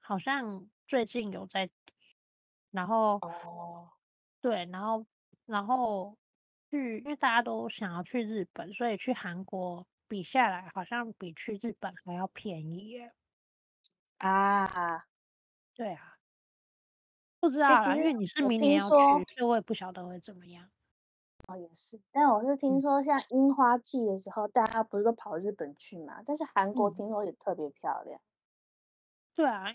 [0.00, 1.68] 好像最近有在，
[2.70, 3.90] 然后哦，
[4.40, 5.06] 对，然后
[5.46, 6.16] 然后
[6.70, 9.86] 去，因为大家都想要去日本，所以去韩国。
[10.08, 13.14] 比下来好像比去日本还要便宜耶！
[14.18, 15.06] 啊，
[15.74, 16.18] 对啊，
[17.40, 20.70] 不知道啊，因为你是明年要去，所以我也不晓得会怎么样。
[21.52, 26.22] 哦，也是，但我是听说像樱花季的时候，嗯、大家不是都跑日本去嘛？
[26.24, 28.20] 但是韩国听说也特别漂亮。
[29.34, 29.70] 对啊，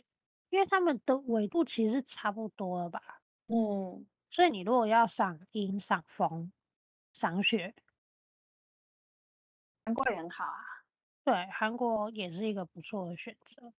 [0.50, 3.22] 因为他们的纬度其实差不多了吧？
[3.48, 6.52] 嗯，所以你如果要赏樱、赏枫、
[7.14, 7.76] 赏雪。
[9.86, 10.84] 韩国也很好啊，
[11.24, 13.72] 对，韩国也是一个不错的选择。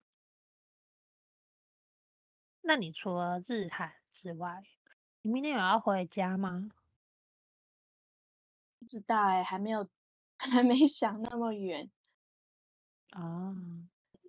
[2.61, 4.63] 那你除了日韩之外，
[5.21, 6.71] 你明天有要回家吗？
[8.79, 9.87] 不知道哎、欸，还没有，
[10.37, 11.89] 还没想那么远。
[13.11, 13.51] 啊，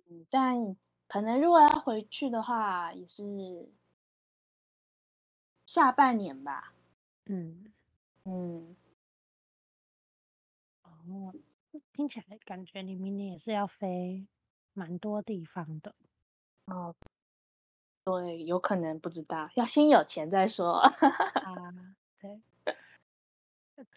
[0.09, 0.75] 嗯，但
[1.07, 3.69] 可能如果要回去的话，也是
[5.65, 6.73] 下半年吧。
[7.25, 7.71] 嗯
[8.25, 8.75] 嗯，
[10.83, 11.33] 哦，
[11.93, 14.27] 听起来感觉你明年也是要飞
[14.73, 15.95] 蛮多地方的。
[16.65, 16.93] 哦，
[18.03, 20.73] 对，有可能不知道，要先有钱再说。
[20.79, 20.91] 啊，
[22.19, 22.41] 对。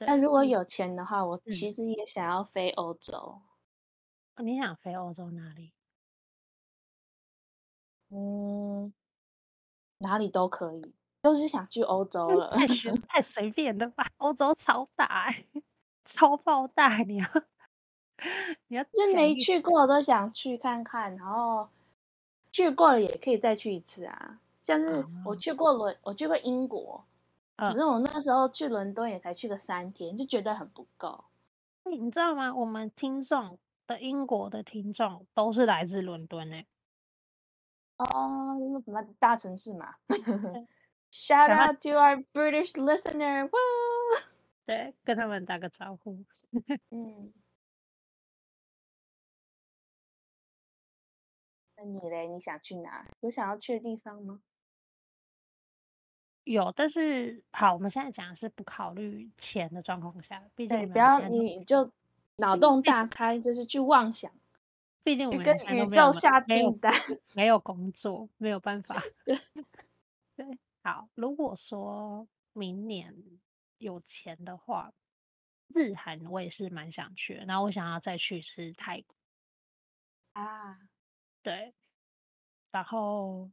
[0.01, 3.41] 那如果有钱的话，我其实也想要飞欧洲。
[4.37, 5.73] 哦，你想飞欧洲哪里？
[8.11, 8.93] 嗯，
[9.99, 12.51] 哪里都可以，就是想去欧洲 了。
[12.51, 14.05] 太 随太随便了吧？
[14.19, 15.33] 欧洲超大，
[16.05, 16.99] 超爆大！
[16.99, 17.27] 你要
[18.69, 21.69] 你要就没去过都想去看看，然后
[22.53, 24.41] 去过了也可以再去一次啊。
[24.63, 27.05] 像是我去过伦，我去过英国。
[27.57, 31.25] 可是我那时候去伦敦也才去个三天，就觉得很不够。
[31.85, 32.55] 你知道吗？
[32.55, 36.67] 我们听众的英国的听众都是来自伦敦诶。
[37.99, 39.95] 哦，那什么大城市嘛。
[41.13, 43.49] Shout out to our British listener！
[44.67, 46.25] 对，跟他们打个招呼。
[46.91, 47.33] 嗯。
[51.77, 52.27] 那你嘞？
[52.27, 53.07] 你想去哪？
[53.21, 54.41] 有想要去的地方吗？
[56.45, 61.91] 有，但是好，我们现在讲的是不考虑钱的状况下，毕竟不要你就
[62.37, 64.31] 脑洞大开，就是去妄想。
[65.03, 66.93] 毕竟我们跟宇宙下订单，
[67.35, 68.97] 没有工作，没有办法。
[69.25, 69.39] 对，
[70.37, 73.15] 对，好，如果说明年
[73.79, 74.93] 有钱的话，
[75.69, 79.15] 日韩我也是蛮想去，然后我想要再去是泰国
[80.35, 80.79] 啊，
[81.43, 81.75] 对，
[82.71, 83.51] 然后。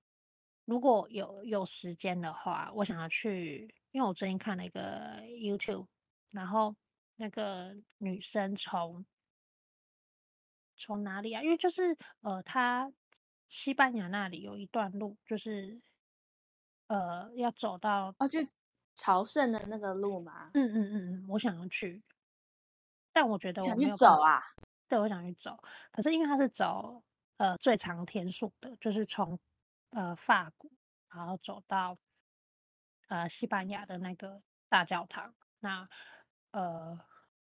[0.65, 5.88] 如果有有时间的话，我想要去，因为我最近看了一个 YouTube，
[6.32, 6.76] 然后
[7.15, 9.04] 那个女生从
[10.78, 11.41] 从哪里啊？
[11.41, 12.91] 因为就是呃，她
[13.47, 15.82] 西班牙那里有一段路，就是
[16.88, 18.39] 呃要走到哦，就
[18.93, 20.52] 朝圣的那个路嘛。
[20.54, 22.02] 嗯嗯嗯嗯，我想要去，
[23.12, 24.41] 但我觉得我没有想去走啊。
[24.88, 25.58] 对，我想去走，
[25.91, 27.04] 可是因为它是走
[27.38, 29.38] 呃最长天数的，就是从。
[29.91, 30.69] 呃，法国，
[31.10, 31.97] 然后走到
[33.08, 35.34] 呃西班牙的那个大教堂。
[35.60, 35.88] 那
[36.51, 36.99] 呃，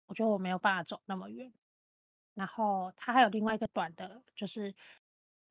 [0.06, 1.52] 我觉得我没有办法走那么远。
[2.34, 4.74] 然后它还有另外一个短的，就是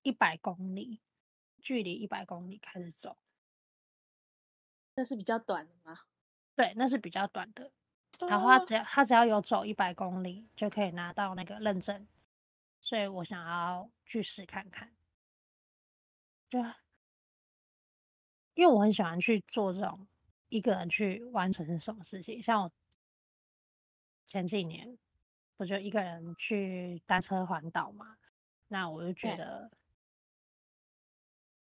[0.01, 1.01] 一百公里，
[1.59, 3.17] 距离一百公里开始走。
[4.95, 6.01] 那是比较短的吗？
[6.55, 7.71] 对，那是比较短的。
[8.27, 12.05] 然后他只要他只要有走一百公里，就可以拿到那个认证。
[12.81, 14.93] 所以我想要去试看看。
[16.53, 16.59] 就
[18.53, 20.07] 因为我很喜欢去做这种
[20.49, 22.71] 一个人去完成什么事情，像我
[24.27, 24.95] 前几年
[25.57, 28.17] 我就一个人去单车环岛嘛，
[28.67, 29.71] 那我就觉得，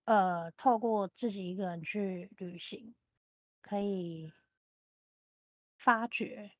[0.07, 2.93] 呃，透过自己一个人去旅行，
[3.63, 4.33] 可以
[5.77, 6.51] 发掘，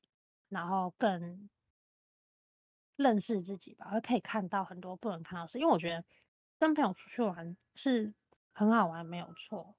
[0.47, 1.49] 然后更
[2.95, 6.05] 认识自己吧，而可以看到很多不能看到的事，因为我觉得
[6.57, 8.13] 跟朋友出去玩是。
[8.53, 9.75] 很好玩，没有错。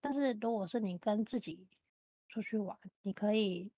[0.00, 1.68] 但是如果是你跟自己
[2.28, 3.72] 出去玩，你可以，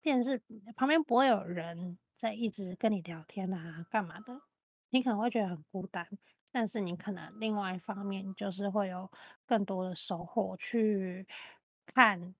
[0.00, 0.42] 便是
[0.74, 4.42] 旁边不会有人在一直跟你聊天啊，干嘛的？
[4.90, 6.06] 你可能会觉得很孤单，
[6.50, 9.10] 但是你可能另外一方面就是会有
[9.44, 11.26] 更多的收获，去
[11.86, 12.34] 看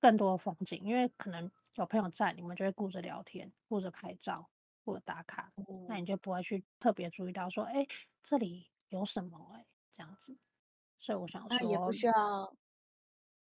[0.00, 4.50] 更多的风景，因为可能有朋友在，你们就会顾着聊天，顾着拍照，
[4.84, 7.86] 顾着打卡，嗯，那你就不会去特别注意到说，哎，
[8.22, 8.71] 这里。
[8.92, 10.36] 有什么哎、欸，这样子，
[10.98, 12.56] 所以我想说，也不需要，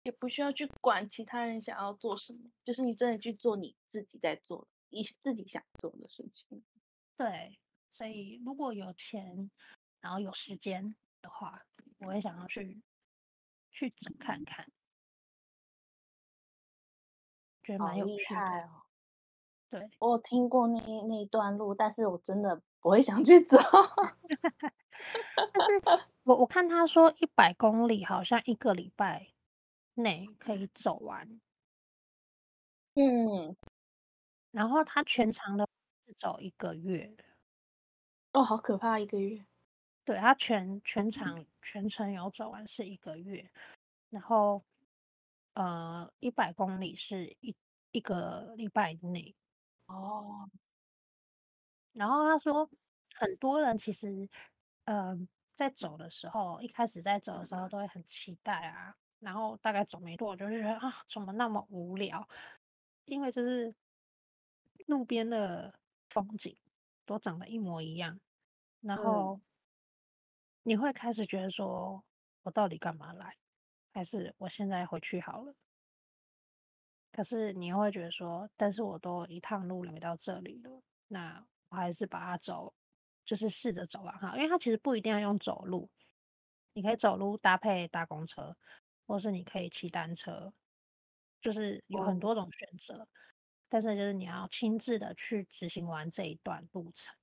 [0.03, 6.63] 也不需要去管其他人想要做什么，就是你真的去做你自己在做，你自己想做的事情。
[7.17, 7.59] 对，
[7.91, 9.51] 所以如果有钱，
[9.99, 11.65] 然后有时间的话，
[11.99, 12.81] 我也想要去
[13.69, 14.71] 去整看看，
[17.61, 18.39] 觉得蛮有趣的。
[18.39, 18.83] 哦。
[19.69, 23.57] 对，我有听过那那一段路，但是我真的不会想去走。
[25.35, 25.81] 但是
[26.23, 29.33] 我我看他说一百公里好像一个礼拜
[29.95, 31.39] 内可以走完，
[32.95, 33.55] 嗯，
[34.51, 35.67] 然后他全长的
[36.05, 37.15] 是走一个月，
[38.33, 39.45] 哦，好可怕，一个月，
[40.03, 43.49] 对，他全全场全程有走完是一个月，
[44.09, 44.63] 然后
[45.53, 47.55] 呃一百公里是一
[47.91, 49.35] 一个礼拜内，
[49.87, 50.49] 哦，
[51.93, 52.69] 然后他说
[53.15, 54.29] 很多人其实。
[54.85, 62.27] 嗯、呃，在走的时候，一开始在走的时候都会很期待啊，然后大概走没多久就觉得啊，怎么那么无聊？
[63.05, 63.73] 因为就是
[64.87, 65.73] 路边的
[66.09, 66.57] 风景
[67.05, 68.19] 都长得一模一样，
[68.81, 69.39] 然后
[70.63, 72.03] 你会开始觉得说，
[72.41, 73.37] 我到底干嘛来？
[73.93, 75.53] 还是我现在回去好了？
[77.13, 82.71] 可是你又会觉得说，但是我都一趟路来到这里了，那我还是把它走，
[83.25, 85.89] 就是试着走完哈，因为它其实不一定要用走路，
[86.73, 88.55] 你可以走路搭配搭公车，
[89.07, 90.53] 或是你可以骑单车，
[91.41, 92.99] 就是有很多种选择。
[92.99, 93.07] 哦
[93.69, 97.15] 但是就是你要亲自的去执行完这一段路程，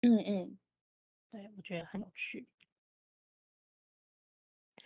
[0.00, 0.58] 嗯嗯，
[1.30, 2.46] 对，我觉得很有趣，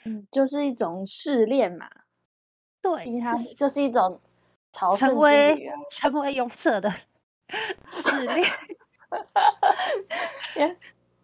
[0.02, 1.88] 嗯，就是一种试炼嘛，
[2.82, 4.20] 对，它就是一种
[4.96, 6.92] 成为成为勇者的
[7.86, 8.44] 试炼。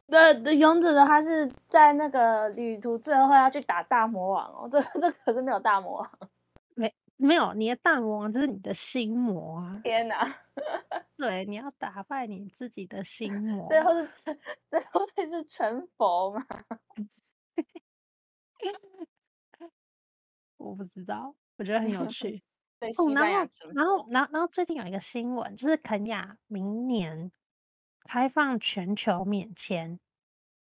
[0.07, 6.11] 对，勇者的他是在那个旅途最后要去打大魔王哦，这这可是没有大魔王。
[7.17, 9.81] 没有，你的大魔王就是你的心魔啊！
[9.85, 10.37] 天哪，
[11.17, 14.09] 对，你要打败你自己的心魔，最后是
[14.69, 16.45] 最后会是成佛吗？
[20.57, 22.43] 我不知道，我觉得很有趣。
[22.85, 27.31] 对，哦，然后，然后，然后，然后最近有一个新闻，就是肯亚明年
[28.09, 29.99] 开放全球免签。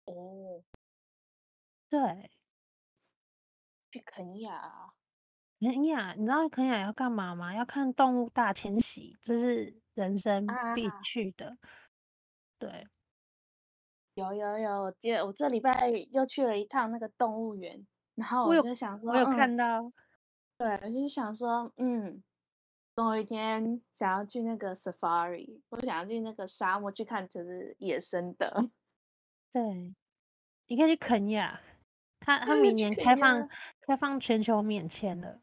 [0.05, 0.63] 哦，
[1.89, 2.31] 对，
[3.91, 4.93] 去肯亚。
[5.59, 7.55] 肯亚，你知道肯亚要干嘛吗？
[7.55, 11.49] 要看动物大迁徙，这是人生必去的。
[11.49, 11.57] 啊、
[12.59, 12.87] 对，
[14.15, 19.93] 有有有，我记得我这礼拜又去了一趟那个动物园，然后我就想说，我有，我有看到，嗯、
[20.59, 22.23] 对，我就是想说，嗯，
[22.95, 28.71] 总有一天想要去那个 safari，我想要去那个沙漠去看，就是野生的。
[29.53, 29.95] 对，
[30.67, 31.61] 你可以去肯亚，
[32.21, 33.49] 他他明年开放
[33.81, 35.41] 开放全球免签了。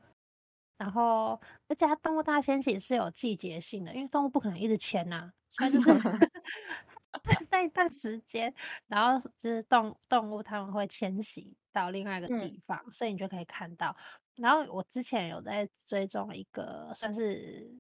[0.75, 5.93] 然后，而且它动物大迁徙是有季节性的，因为动物不可能一直迁呐、啊，所以就是
[7.21, 8.53] 在那一段时间，
[8.87, 13.95] 然后就是动动物他们会迁徙到另外一个地方，嗯、所以你就可以看到。
[14.37, 17.79] 然后我之前有在追踪一个算是，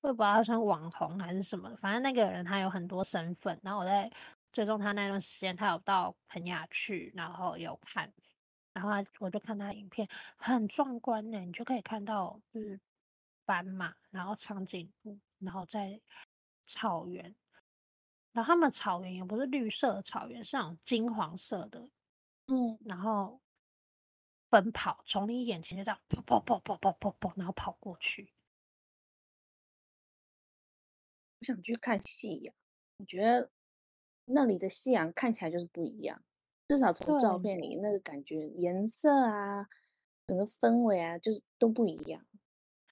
[0.00, 4.10] 我也不知道他算网红还是什么，反正那个人他有很多身份，然后我在
[4.52, 8.12] 追踪他那段时间，他有到肯亚去，然后有看。
[8.74, 8.90] 然后
[9.20, 11.38] 我就看他影片，很壮观呢。
[11.40, 12.80] 你就可以看到，就是
[13.44, 16.00] 斑马，然后长颈鹿，然后在
[16.64, 17.36] 草原。
[18.32, 21.86] 然后他们草原也不是绿色的草原，是那种金黄色的。
[22.48, 23.41] 嗯，然后
[24.52, 28.34] 奔跑，从你眼前就这样跑跑跑跑跑跑跑，然后跑过去。
[31.38, 32.54] 我想去看夕阳，
[32.98, 33.50] 我觉得
[34.26, 36.22] 那里的夕阳看起来就是不一样。
[36.68, 39.66] 至少从照片里那个感觉颜色啊，
[40.26, 42.26] 整个氛围啊，就是都不一样。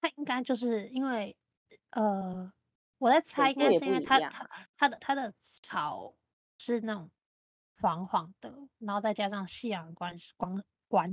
[0.00, 1.36] 它应该就是因为，
[1.90, 2.50] 呃，
[2.96, 4.48] 我在猜，应该是因为它它
[4.78, 6.14] 它的它的草
[6.56, 7.11] 是那种
[7.82, 11.06] 黄黄的，然后再加上夕阳光光光，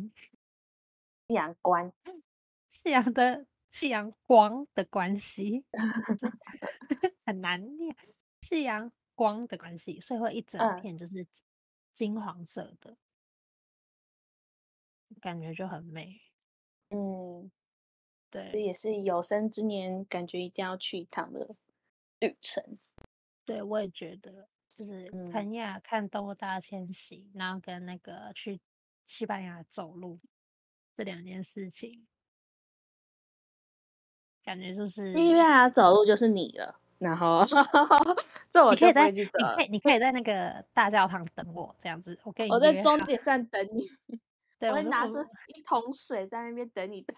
[1.27, 1.93] 夕阳光，
[2.71, 5.65] 夕阳的夕阳光的关系
[7.25, 7.95] 很难念，
[8.41, 11.21] 夕阳光的关系，所以会一整片就是。
[11.21, 11.27] 嗯
[11.97, 12.95] 金黄色的，
[15.19, 16.21] 感觉就很美。
[16.89, 17.51] 嗯，
[18.29, 21.55] 对，这也是有生之年感觉一定要去一趟的
[22.19, 22.77] 旅程。
[23.45, 28.61] 对，我也觉得，就是肯亚看动物大迁徙，嗯、然后跟那个去
[29.03, 30.19] 西班牙走路
[30.97, 32.07] 这两件事情，
[34.43, 36.79] 感觉就是西班牙走路就是你了。
[36.97, 37.45] 然后，
[38.51, 43.87] 这我你可以在你可以你可以在那个大教堂等我，这样子我跟你我在终点站等你，
[44.57, 45.23] 对，我会拿着
[45.55, 47.13] 一桶水在那边等你的。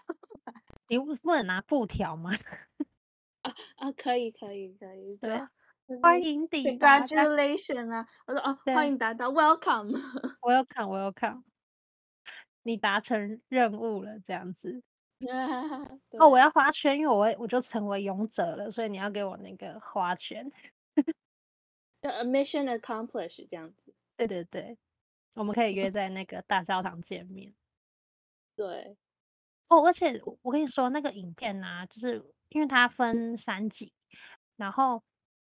[0.88, 2.30] 你不不能拿布条吗？
[3.40, 5.40] 啊啊，可以可以可以，对，
[6.02, 8.06] 欢迎抵达，Congratulations 啊！
[8.26, 11.42] 我说哦，欢迎达到，Welcome，Welcome，Welcome，
[12.62, 14.82] 你达成任务了，这样子。
[15.18, 15.28] 对
[16.18, 20.50] 哦，我要花圈，因为我我就成为勇者了，所以你要给我那个花圈。
[22.02, 23.94] 叫 A mission accomplished 这样子。
[24.16, 24.78] 对对对，
[25.34, 27.54] 我们可以约 在那个大教堂见面。
[28.56, 28.96] 对。
[29.68, 33.92] 哦，而且我跟你说，那个影片啊，就是因为它分三集，
[34.56, 35.02] 然后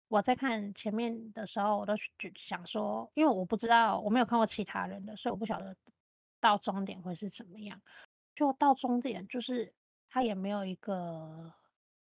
[0.10, 1.94] 我在看前面的时候，我都
[2.36, 5.76] 想说，因为我不知道，我没有看过其他人的，所以我不晓得
[6.44, 7.82] 到终点会是怎么样。
[8.36, 9.74] 就到终点，就是
[10.10, 11.54] 它也没有一个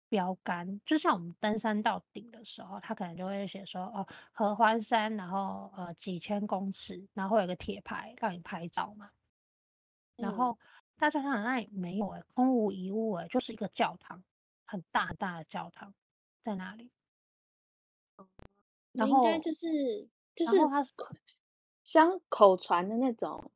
[0.08, 9.12] 标杆，就像我们登山到顶的时候，它可能就会写说哦，合欢山，然后呃几千公尺，然后会有个铁牌让你拍照嘛。
[10.16, 10.58] 然后
[10.96, 14.24] 大教堂那里没有哎，空无一物哎，就是一个教堂，
[14.64, 15.94] 很大很大的教堂
[16.40, 16.90] 在那里。
[18.92, 20.82] 然后应该就是就是他
[21.84, 23.50] 像口传的那种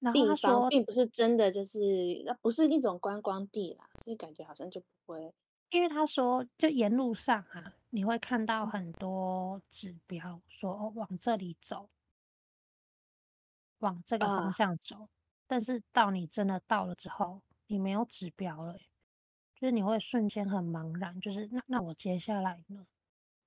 [0.00, 5.32] 地方，然后他说并不是真的，就是那不是一种观光地啦，所以感觉好像就不会。
[5.70, 11.90] 因为他说，就沿路上啊，你会看到很多指标，说哦，往这里走，
[13.80, 14.96] 往这个方向走。
[14.96, 15.08] Uh.
[15.46, 18.78] 但是到你真的到了之后，你没有指标了，
[19.54, 22.86] 就是你会瞬间很茫然，就是那那我接下来呢？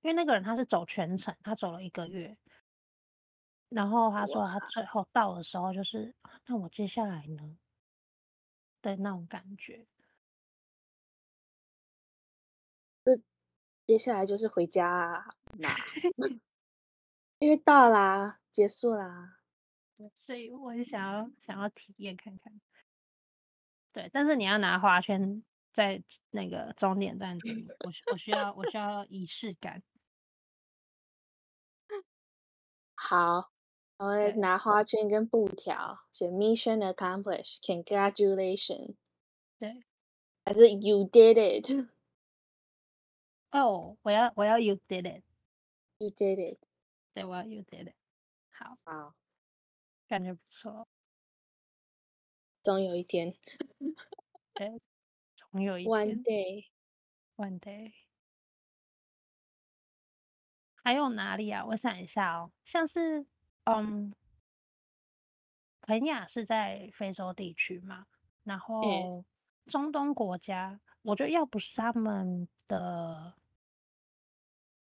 [0.02, 2.36] 因为那个人他是走全程，他走了一个月，
[3.74, 6.14] 然后他说他最后到的时候就是.
[6.46, 7.58] 那我接下来呢？
[8.82, 9.86] 的那种感觉。
[13.04, 13.20] 就
[13.86, 15.34] 接下来就是回家 啊，
[17.38, 19.38] 因为到啦，结束啦，
[20.16, 22.60] 所以我很想要想要体验看看。
[23.92, 27.38] 对，但是你要拿花圈在那个终点站，
[27.84, 29.82] 我我需要我需要仪式感。
[32.94, 33.51] 好，
[34.02, 38.96] 我会拿花圈跟布条，写 Mission accomplished，Congratulations。
[39.60, 39.84] 对，
[40.44, 41.88] 还是 You did it。
[43.52, 46.58] 哦，oh, 我要我要 you did it，you did it，
[47.14, 47.94] 对，我要 you did it，
[48.50, 49.14] 好，好，
[50.08, 50.88] 感觉不错，
[52.64, 53.32] 总有一天，
[54.54, 54.80] 对，
[55.36, 57.92] 总有一天，one day，one day，
[60.82, 61.64] 还有哪里啊？
[61.66, 63.24] 我想一下哦，像是，
[63.64, 64.12] 嗯，
[65.80, 68.06] 肯亚是在非洲地区嘛，
[68.44, 69.24] 然后
[69.66, 73.34] 中东国家，我觉得要不是他们的。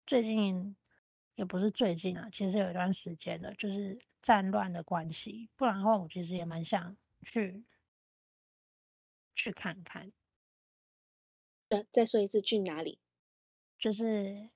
[0.05, 0.75] 最近
[1.35, 5.49] 也不是最近啊，其实有一段时间的，就是战乱的关系。
[5.55, 7.63] 不然的话，我其实也蛮想去
[9.33, 10.11] 去看看。
[11.69, 12.99] 呃，再说一次，去哪里？
[13.79, 14.49] 就是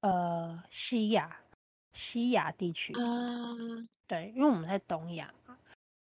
[0.00, 1.41] 呃，西亚，
[1.92, 3.56] 西亚地区啊。
[4.06, 5.58] 对，因为我们在东亚嘛，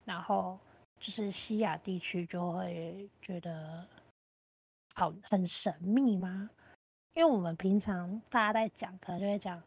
[0.06, 0.60] 然后
[1.00, 3.88] 就是西亚地区就会觉得
[4.96, 6.50] 好很神秘吗？
[7.14, 9.62] 因为我们平常大家在讲，可能就会讲，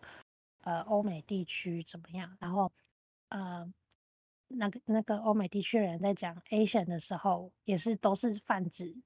[0.62, 2.72] 呃，欧美地区怎么样，然后，
[3.28, 3.70] 呃，
[4.48, 8.96] 那个那个欧美地区的人在讲 Asian 的时候，也是都是泛指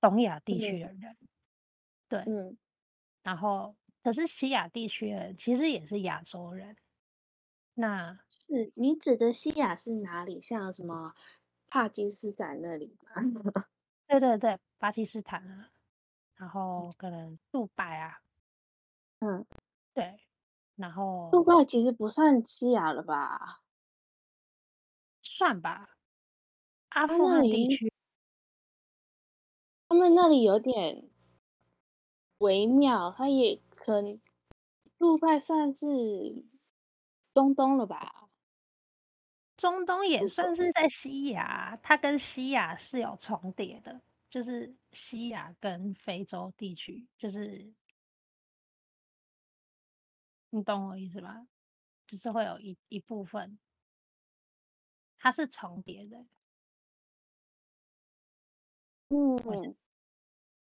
[0.00, 1.28] 东亚地区的人，嗯、
[2.08, 2.56] 对，嗯，
[3.22, 3.74] 然后
[4.04, 6.76] 可是西亚地区的人其实也是亚洲人，
[7.72, 10.42] 那是你指的西亚是哪里？
[10.42, 11.14] 像什么
[11.68, 13.64] 帕基斯坦那里吗？
[14.06, 15.70] 对对对，巴基斯坦啊。
[16.36, 18.18] 然后可能杜拜啊，
[19.20, 19.46] 嗯，
[19.94, 20.18] 对，
[20.76, 23.62] 然后杜拜其实不算西亚了吧？
[25.22, 25.96] 算吧，
[26.90, 27.90] 阿富汗地区，
[29.88, 31.08] 他们那里有点
[32.38, 34.18] 微妙，它也可能
[34.96, 35.86] 杜拜算是
[37.34, 38.30] 中东了吧？
[39.58, 44.00] 中东也算是在西亚，它跟西亚是有重叠的。
[44.30, 47.74] 就是西亚跟非洲地区，就是
[50.48, 51.46] 你懂我意思吧？
[52.06, 53.58] 就是会有一一部分，
[55.18, 56.24] 它是重叠的。
[59.10, 59.76] 嗯，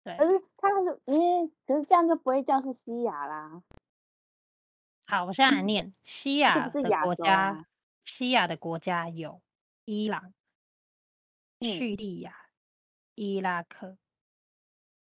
[0.03, 0.17] 对。
[0.17, 3.63] 可是它是因为，可是这样就不会叫是西亚啦。
[5.05, 7.67] 好，我现在来念西亚的国家。
[8.03, 9.41] 西亚的国家有
[9.85, 10.33] 伊朗、
[11.61, 12.41] 叙利亚。
[13.15, 13.99] 伊拉克、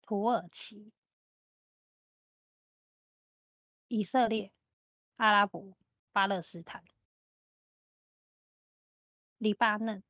[0.03, 0.93] 土耳其、
[3.87, 4.53] 以色列、
[5.15, 5.75] 阿拉伯、
[6.11, 6.83] 巴勒斯坦、
[9.39, 10.03] 黎巴嫩、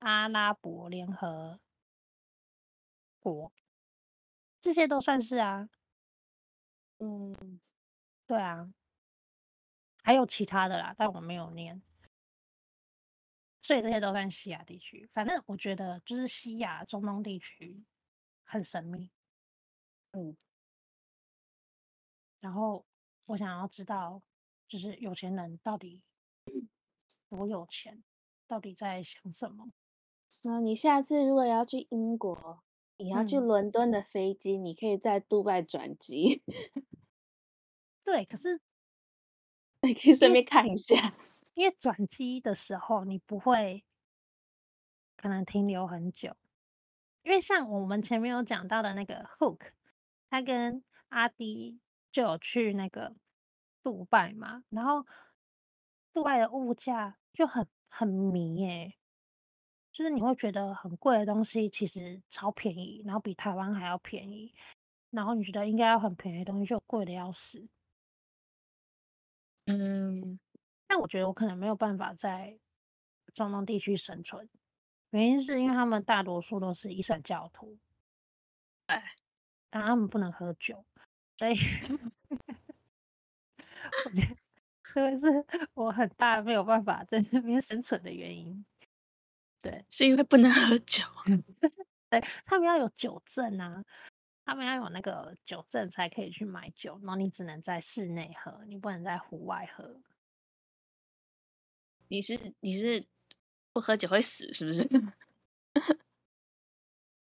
[0.00, 1.58] 阿拉伯联合
[3.26, 3.52] 国，
[4.60, 5.68] 这些都算是啊。
[6.98, 7.60] 嗯，
[8.24, 8.72] 对啊，
[10.04, 11.82] 还有其他的啦，但我没有念。
[13.60, 17.84] 所以这些都算西亚地区，反正我觉得就是西亚、中东地区
[18.44, 19.10] 很神秘，
[20.12, 20.36] 嗯。
[22.38, 22.86] 然后
[23.24, 24.22] 我想要知道，
[24.68, 26.04] 就是有钱人到底
[27.28, 28.04] 多有钱，
[28.46, 29.72] 到底在想什么？
[30.44, 32.62] 那你下次如果要去英国，
[32.98, 36.42] 你要去伦敦的飞机，嗯、你可以在杜拜转机。
[38.04, 38.60] 对，可是
[39.82, 40.94] 你可以顺便看一下。
[41.54, 43.84] 因为转机的时候，你不会
[45.16, 46.36] 可能停留很久，
[47.22, 49.70] 因为像我们前面有讲到的那个 Hook，
[50.28, 51.80] 他跟阿迪
[52.12, 53.16] 就有去那个
[53.82, 55.06] 杜拜嘛，然后
[56.12, 58.94] 杜拜的物价就很很迷耶，
[59.96, 64.52] 就是你会觉得很贵的东西其实超便宜，然后比台湾还要便宜，
[65.08, 67.66] 然后你觉得应该要很便宜的东西就贵的要死，
[69.64, 70.38] 嗯，
[70.86, 72.58] 但我觉得我可能没有办法在
[73.32, 74.46] 中东地区生存，
[75.12, 77.78] 原因是因为他们大多数都是伊斯兰教徒，
[78.88, 79.02] 哎，
[79.70, 80.84] 但他们不能喝酒，
[81.38, 81.54] 所以
[84.04, 84.36] 我觉得
[84.92, 85.26] 这个是
[85.72, 88.62] 我很大没有办法在那边生存的原因。
[89.66, 91.02] 对，是因为不能喝酒。
[92.08, 93.84] 对，他们要有酒证啊，
[94.44, 100.00] 他们要有那个酒证才可以去买酒，然后你只能在室内喝，你不能在户外喝。
[102.08, 103.04] 你是你是
[103.72, 104.88] 不喝酒会死是不是？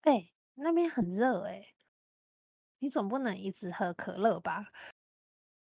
[0.02, 1.74] 哎、欸，那边很热哎、欸，
[2.78, 4.68] 你总不能一直喝可乐吧？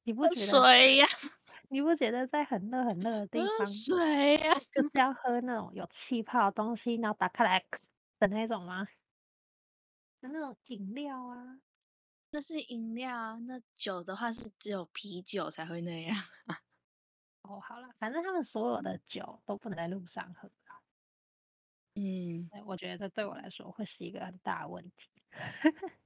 [0.03, 1.09] 你不觉得水呀、啊？
[1.71, 7.59] 你不觉得在很热很热的地方，水呀、啊，就是要 喝那种有气泡的东西，然后打开来
[8.19, 8.87] 的那种吗？
[10.23, 11.61] 的那种饮料啊，
[12.31, 13.37] 那是饮料啊。
[13.47, 16.15] 那酒的话是只有啤酒才会那样。
[17.45, 20.49] 哦，好了，反正他们所有的酒都不能在路上喝。
[21.95, 25.09] 嗯，我觉得这对我来说会是一个很大的问题。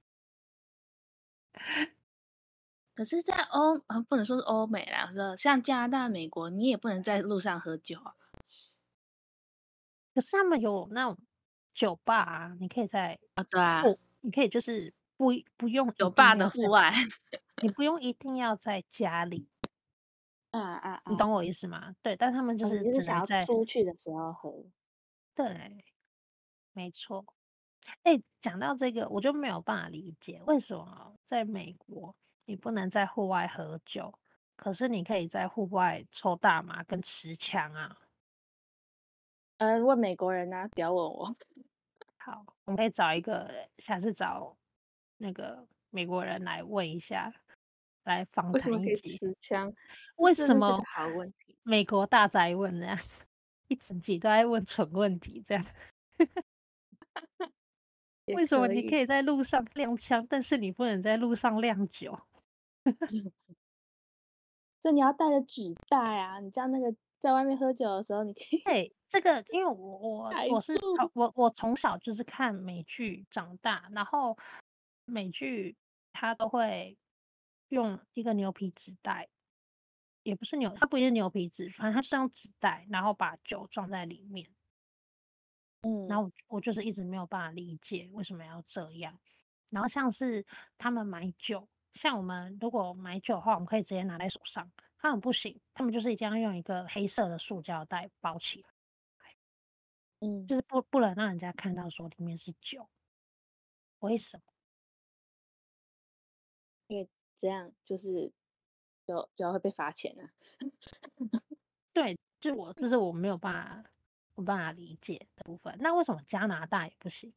[2.93, 8.15] 可是，在欧啊，不能说是欧美啦，我说像加拿大、美国，你也不能在路上喝酒啊。
[10.13, 11.17] 可是他们有那种
[11.73, 13.81] 酒吧啊，你可以在啊，对啊，
[14.19, 16.93] 你可以就是不不用酒吧的户外，
[17.63, 19.47] 你不用一定要在家里。
[20.51, 21.03] 啊啊啊！
[21.09, 21.95] 你懂我意思吗？
[22.01, 24.53] 对，但他们就是只能在出去的时候喝。
[25.33, 25.85] 对，
[26.73, 27.25] 没错。
[28.03, 32.13] 哎，讲到这个，我就没有办法理解为什么在美国。
[32.45, 34.13] 你不能在户外喝酒，
[34.55, 37.97] 可是你可以在户外抽大麻跟持枪啊。
[39.57, 41.35] 嗯，问美国人呢、啊，不要问我。
[42.17, 44.57] 好，我们可以找一个，下次找
[45.17, 47.33] 那个美国人来问一下，
[48.03, 49.17] 来访谈一集。
[49.17, 49.73] 持枪？
[50.17, 50.81] 为什么？
[50.87, 51.57] 好问题。
[51.63, 52.97] 美国大宅问这样，
[53.67, 55.65] 一整集都在问蠢问题，这样。
[58.35, 62.17] 为什么你可以在路上亮枪，但是你不能在路上亮酒？
[64.79, 66.39] 所以你要带着纸袋啊！
[66.39, 68.63] 你这样那个在外面喝酒的时候，你可以。
[68.63, 74.35] 对，这个因为我 我我是从我我从小就是看美剧长大，然后
[75.05, 75.77] 美剧
[76.11, 76.97] 它都会
[77.69, 79.29] 用一个牛皮纸袋，
[80.23, 84.49] 也不是牛，它不一定是牛皮纸，反正它是用纸袋，然后把酒装在里面。
[85.83, 89.19] 嗯，然后我我就是一直没有办法理解为什么要这样。
[89.69, 90.43] 然后像是
[90.79, 91.67] 他们买酒。
[91.93, 94.71] 像我们如果买酒的话，我们可以直接拿在手上。
[94.97, 99.35] 他们不行，他们就是一定要用一个黑色的塑胶袋包起来，
[100.19, 102.87] 嗯，就是不不能让人家看到说里面是酒。
[104.01, 104.43] 为什么？
[106.85, 108.31] 因为这样就是
[109.07, 110.29] 就就要会被罚钱啊。
[111.91, 113.83] 对，就我这是我没有办法
[114.35, 115.75] 没办法理解的部分。
[115.79, 117.33] 那为什么加拿大也不行？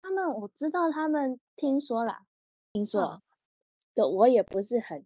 [0.00, 2.24] 他们我知道，他们听说啦，
[2.72, 3.02] 听说。
[3.02, 3.22] 嗯
[3.94, 5.04] 的我也不是很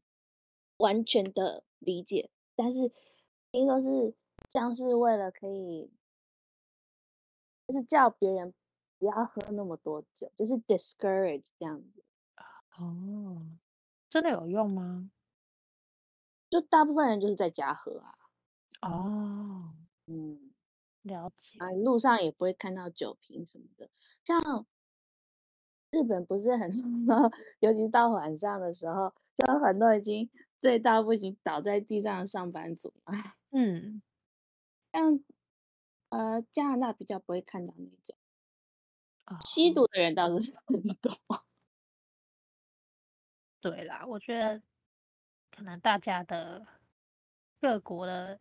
[0.79, 2.93] 完全的理解，但是
[3.51, 4.15] 听说是
[4.51, 5.91] 像是为了可以，
[7.67, 8.53] 就是叫别人
[8.99, 12.05] 不要喝那么多酒，就是 discourage 这样子。
[12.79, 13.59] 哦，
[14.09, 15.11] 真的有用吗？
[16.51, 18.15] 就大部分人就是在家喝啊。
[18.83, 19.75] 哦，
[20.07, 20.53] 嗯，
[21.03, 21.59] 了解。
[21.59, 23.91] 啊，路上也不会看到酒瓶什么的，
[24.25, 24.67] 像。
[25.97, 26.71] 日本不是很
[27.07, 30.29] 多，尤其是到晚上的时候，就有很多已经
[30.59, 33.15] 醉到不行倒在地上的上班族嘛。
[33.53, 34.03] 嗯，
[34.93, 35.19] 像
[36.11, 38.15] 呃加拿大比较不会看到那种，
[39.47, 41.17] 吸毒的人倒是 很多。
[43.63, 44.61] 对啦，我觉得
[45.51, 46.67] 可能大家的
[47.59, 48.39] 各国的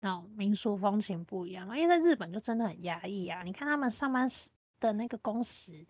[0.00, 3.42] 那种民俗风情不一样，因为在日本就真的很压抑啊。
[3.42, 4.48] 你看他们上班时
[4.80, 5.86] 的那个工时。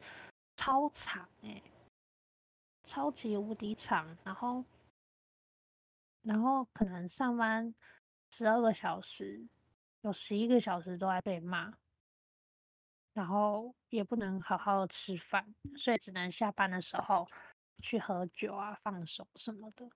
[0.65, 1.62] 超长哎、欸，
[2.83, 4.65] 超级无敌长，然后，
[6.23, 7.75] 然后可能上班
[8.31, 9.47] 十二个小时，
[10.01, 11.71] 有十一个小时都在被骂，
[13.12, 17.29] 然后也不能好好的吃饭，所以只能下班的时候
[17.83, 19.91] 去喝酒啊、放手什么的。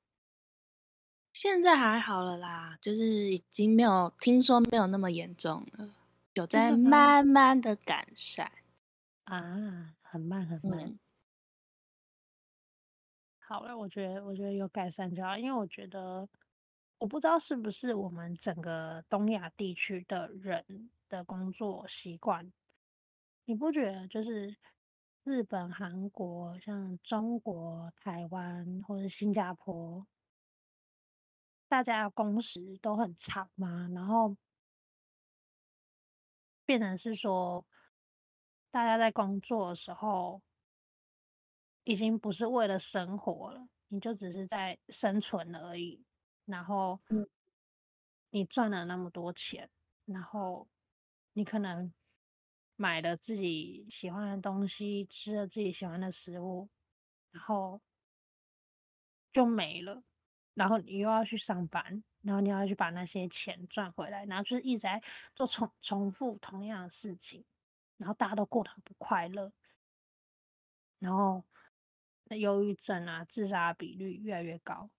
[1.32, 3.02] 现在还好了啦，就是
[3.32, 5.94] 已经没有听说没有那么严重了，
[6.34, 8.52] 有在慢慢的改善
[9.24, 9.94] 啊。
[10.10, 10.98] 很慢很慢，嗯、
[13.40, 16.28] 好了，我觉得我觉得有改善就好，因为我觉得
[16.98, 22.52] 我不知道是不是我们整个东亚地区的人的工作习惯，
[23.44, 24.56] 你不觉得就是
[25.24, 30.06] 日本、韩国、像中国、台湾或者新加坡，
[31.68, 34.36] 大家的工时都很长吗，然后
[36.64, 37.64] 变成是说，
[38.70, 40.42] 大家在工作的时候，
[41.84, 46.04] 已经不是为了生活了，你就只是在生存而已。
[46.44, 47.00] 然后，
[48.30, 49.70] 你赚了那么多钱，
[50.04, 50.68] 然后
[51.32, 51.92] 你可能
[52.76, 56.68] 买了自己喜欢的东西，吃了自己喜欢的食物，
[57.30, 57.80] 然后
[59.32, 60.02] 就没了。
[60.54, 65.00] 然后你又要去上班，然后你要去把那些钱赚回来，然后就是一直在
[65.34, 67.44] 做重重复同样的事情，
[67.98, 69.52] 然后大家都过得很不快乐，
[70.98, 71.44] 然后
[72.30, 74.90] 忧郁症啊、自杀比率越来越高，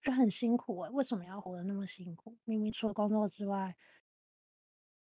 [0.00, 0.92] 就很辛苦哎、欸。
[0.94, 2.38] 为什么要活得那么辛苦？
[2.44, 3.76] 明明除了工作之外，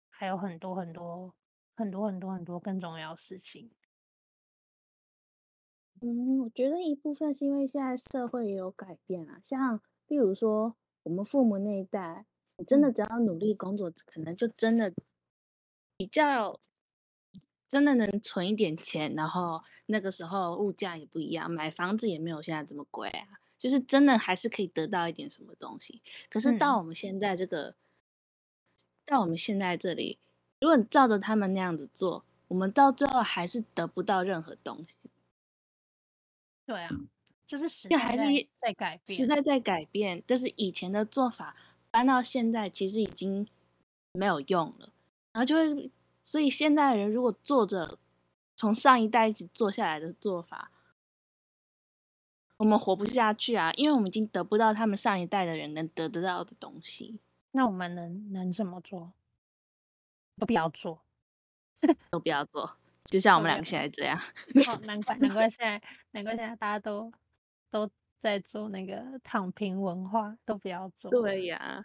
[0.09, 1.34] 还有很多很多
[1.74, 3.70] 很多很多很多更重要的事情。
[6.01, 12.24] 嗯，我觉得一部分是因为现在社会也有改变啊，像例如说我们父母那一代，
[12.57, 14.95] 你真的只要努力工作，可能就真的
[15.99, 16.59] 比较
[17.67, 26.01] 真的能存一点钱，然后那个时候物价也不一样，买房子也没有现在这么贵啊，就是真的还是可以得到一点什么东西。
[26.31, 27.75] 可是到我们现在这个，嗯、
[29.05, 30.19] 到我们现在这里，
[30.61, 34.95] 如果你照着他们那样子做，我们到最后还是得不到任何东西。
[36.65, 36.91] 对啊，
[37.45, 38.25] 就是时代还是
[38.61, 41.57] 在改变，时代在改变，就是以前的做法
[41.91, 43.49] 搬到现在，其实已经
[44.13, 44.93] 没有用了。
[45.39, 47.97] 然后就会，所以现代人如果做着
[48.57, 50.72] 从上一代一起做下来的做法，
[52.57, 57.20] 我们活不下去啊，因为我们已经得不到他们上一代的人能得得到的东西。
[57.53, 59.12] 那我们能能怎么做？
[60.41, 61.03] 都不要做，
[62.11, 62.76] 都不要做。
[63.05, 64.18] 就像我们两个现在这样，
[64.66, 65.80] 哦， 难怪难怪现在
[66.11, 67.12] 难怪现在大家都
[67.70, 71.09] 都在做那个躺平文化，都不要做。
[71.12, 71.84] 对呀，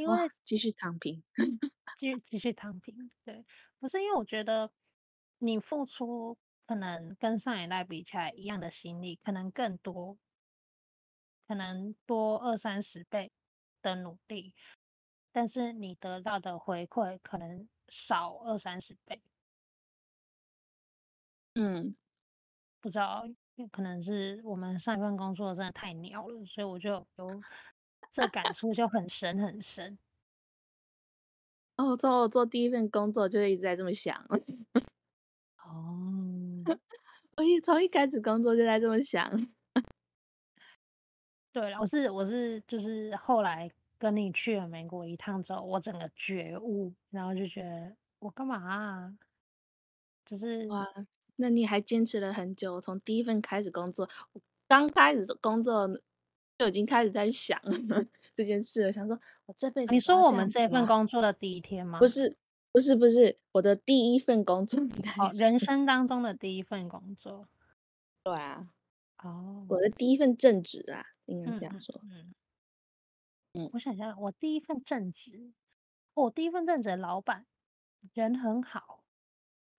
[0.00, 1.22] 因为继续躺平，
[1.98, 3.10] 继续继续躺平。
[3.24, 3.44] 对，
[3.78, 4.70] 不是因为我觉得
[5.38, 6.36] 你付出
[6.66, 10.18] 可能跟上一代比起来一样的心力，可能更多，
[11.46, 13.32] 可能多二三十倍
[13.82, 14.54] 的努力。
[15.32, 19.22] 但是你得到的回馈可能少二三十倍，
[21.54, 21.94] 嗯，
[22.80, 23.24] 不知道，
[23.70, 27.40] 可能是我们上一份工作真的太鸟了，所以我就有
[28.10, 29.98] 这感触就很深很深。
[31.76, 34.16] 哦，从我做第一份工作就一直在这么想。
[35.64, 36.64] 哦，
[37.36, 39.30] 我一从一开始工作就在这么想。
[41.52, 43.70] 对了，我是我是就是后来。
[44.00, 49.14] 跟你去了美国一趟之后，我整个觉悟，然后就觉得我干嘛啊？
[50.24, 50.86] 就是哇，
[51.36, 55.86] 那你还坚持了很久，从第一份开始工作，我刚开始工作
[56.60, 57.58] 就已经开始在想
[58.36, 59.94] 这件事了，想说我这辈子。
[59.94, 61.98] 你说我们这份工作的第一天吗？
[61.98, 62.36] 不是，
[62.70, 64.78] 不是，不是我的第一份工作，
[65.18, 67.48] 哦，人生当中的第一份工作。
[68.22, 68.68] 对啊，
[69.22, 71.98] 哦，我的第一份正职啊，应该这样说。
[73.54, 73.70] 嗯。
[73.72, 75.54] 我想想，我第一份正职，
[76.12, 77.46] 我第一份正职的老板
[78.12, 79.02] 人很好，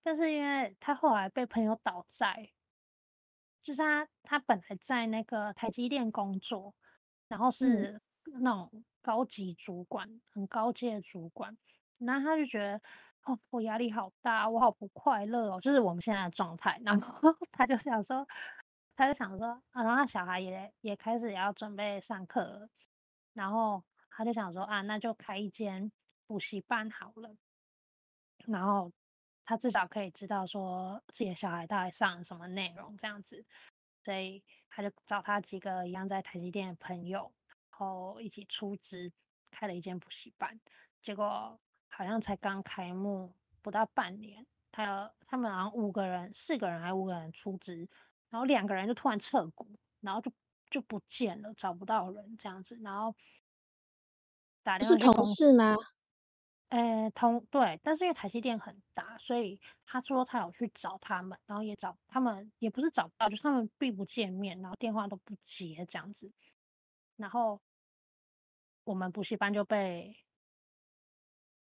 [0.02, 2.50] 但是因为他后来被朋友倒债，
[3.62, 6.74] 就是他他本来在那个台积电工作，
[7.28, 8.00] 然后是
[8.40, 11.56] 那种高级主管，嗯、很高阶的主管，
[12.00, 12.80] 然后他就觉得
[13.24, 18.26] 哦，我压力好大，我好不快乐哦，就是我们现在的状态，然后 他就想说，
[18.96, 22.68] 他就想说啊，然后他小孩也也开始也要准备上课了。
[23.32, 25.90] 然后他就想说啊，那就开一间
[26.26, 27.34] 补习班好了。
[28.46, 28.92] 然后
[29.52, 33.44] 他至少可以知道说自己的小孩到底上了什么内容这样子，
[34.02, 39.12] 所以他就找他几个一样在台积电的朋友，然后一起出资
[39.50, 40.58] 开了一间补习班。
[41.02, 47.86] 结果好像才刚开幕不到半年，他有他们好像五个人、四个人还五个人出资，
[48.30, 49.68] 然后两个人就突然撤股，
[50.00, 50.32] 然后就。
[50.70, 53.14] 就不见了，找不到人这样子，然后
[54.62, 54.96] 打电话。
[54.96, 55.76] 是同事吗？
[56.72, 66.32] 诶，同对，但是因为台积电很大，所以他说他有去找他们，然后也找他们，也不是找不到，就是他们并不见面，然后电话都不接这样子，
[67.16, 67.60] 然后
[68.84, 70.16] 我们补习班就被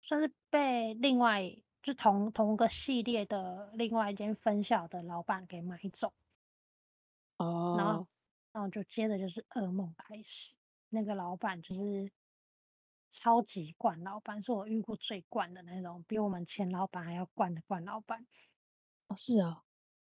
[0.03, 1.43] 算是被另外
[1.83, 6.13] 就同同个系列的另外一间分校的老板给买走。
[7.41, 8.07] 哦，然后。
[8.51, 10.57] 然后就接着就是噩梦开始，
[10.89, 12.11] 那个老板就是
[13.11, 18.27] 超级惯老板，是我遇过最惯的那种，比我们前老板还要惯的惯老板。
[19.09, 19.63] 哦，是啊，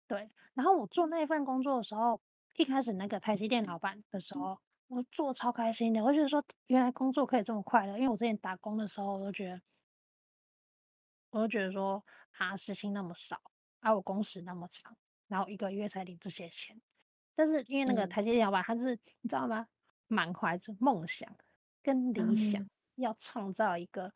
[0.07, 0.31] 对。
[0.53, 2.21] 然后我做那份工作的时候，
[2.55, 7.97] 一开始那个台积电老板的时候，我做超开心的，我觉得说原来工作可以这么快乐。
[7.97, 9.61] 因为我之前打工的时候，我都觉得，
[11.29, 12.03] 我都觉得说
[12.37, 13.39] 啊，时薪那么少，
[13.81, 16.81] 啊，我工时那么长，然后一个月才领这些钱。
[17.35, 19.67] 但是因为那个台积电老板，他是你知道吗？
[20.07, 21.33] 满怀着梦想
[21.83, 22.67] 跟理想，
[22.99, 24.13] 要创造一个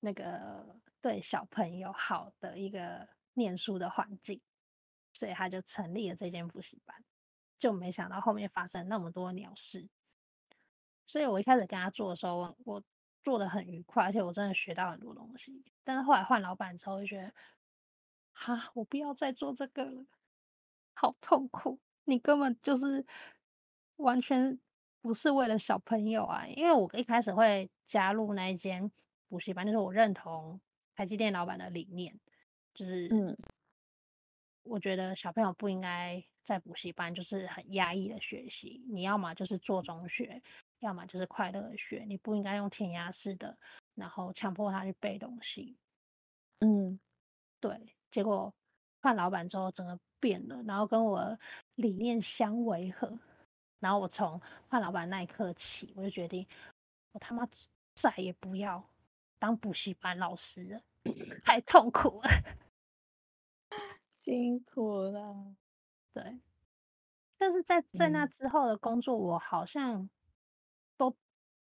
[0.00, 4.40] 那个对小朋友好的一个念书的环境，
[5.12, 7.04] 所以他就成立了这间补习班。
[7.58, 9.88] 就没想到后面发生那么多鸟事，
[11.04, 12.82] 所以我一开始跟他做的时候，我，我
[13.24, 15.64] 做的很愉快，而且我真的学到很多东西。
[15.82, 17.34] 但是后来换老板之后，就觉得，
[18.32, 20.06] 哈，我不要再做这个了，
[20.94, 21.80] 好痛苦！
[22.04, 23.04] 你根本就是
[23.96, 24.60] 完全
[25.00, 26.46] 不是为了小朋友啊！
[26.46, 28.90] 因为我一开始会加入那一间
[29.28, 30.60] 补习班，就是我认同
[30.94, 32.18] 台积电老板的理念，
[32.74, 33.36] 就是嗯，
[34.62, 36.22] 我觉得小朋友不应该。
[36.48, 40.42] 在补习班就是很压抑的学习，你要么就是做中学，
[40.78, 43.54] 要么就是快乐的学，你不应该用填鸭式的，
[43.94, 45.76] 然后强迫他去背东西。
[46.60, 46.98] 嗯，
[47.60, 47.94] 对。
[48.10, 48.50] 结果
[49.02, 51.38] 换老板之后，整个变了，然后跟我
[51.74, 53.18] 理念相违和。
[53.80, 56.46] 然后我从换老板那一刻起，我就决定，
[57.12, 57.48] 我他妈
[57.94, 58.84] 再也不要
[59.38, 60.80] 当补习班老师了，
[61.44, 62.28] 太痛苦了，
[64.12, 65.54] 辛苦了。
[66.12, 66.40] 对，
[67.36, 70.10] 但是在在那之后的工作，我好像
[70.96, 71.16] 都，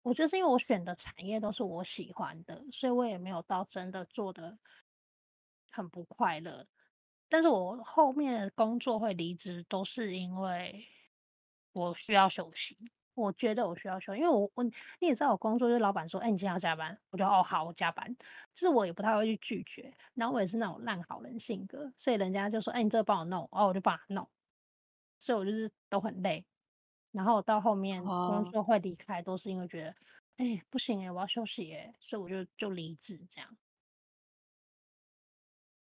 [0.03, 4.59] 我觉得是因为我选的产业都是我喜欢的，所以我也没有到真的做的
[5.71, 6.67] 很不快乐。
[7.29, 10.87] 但是我后面的工作会离职，都是因为
[11.73, 12.77] 我需要休息。
[13.15, 18.17] 我觉得我需要休息，因为我我你也知道，我工作就是老板说，哎、欸，你今天要加班，我就哦好，我加班。
[18.55, 24.27] 就是我也不太会去拒绝，然后我也是那种烂好人性格，所以人家就说，哎、欸，你这个帮我弄，哦，我就帮他弄。
[25.19, 26.47] 所以我就是都很累，
[27.11, 29.91] 然后到后面工作会离开，都是因为觉得，
[30.39, 33.57] 哎、欸，不行哎、欸，我要休息哎、欸，所以我就就离职这样。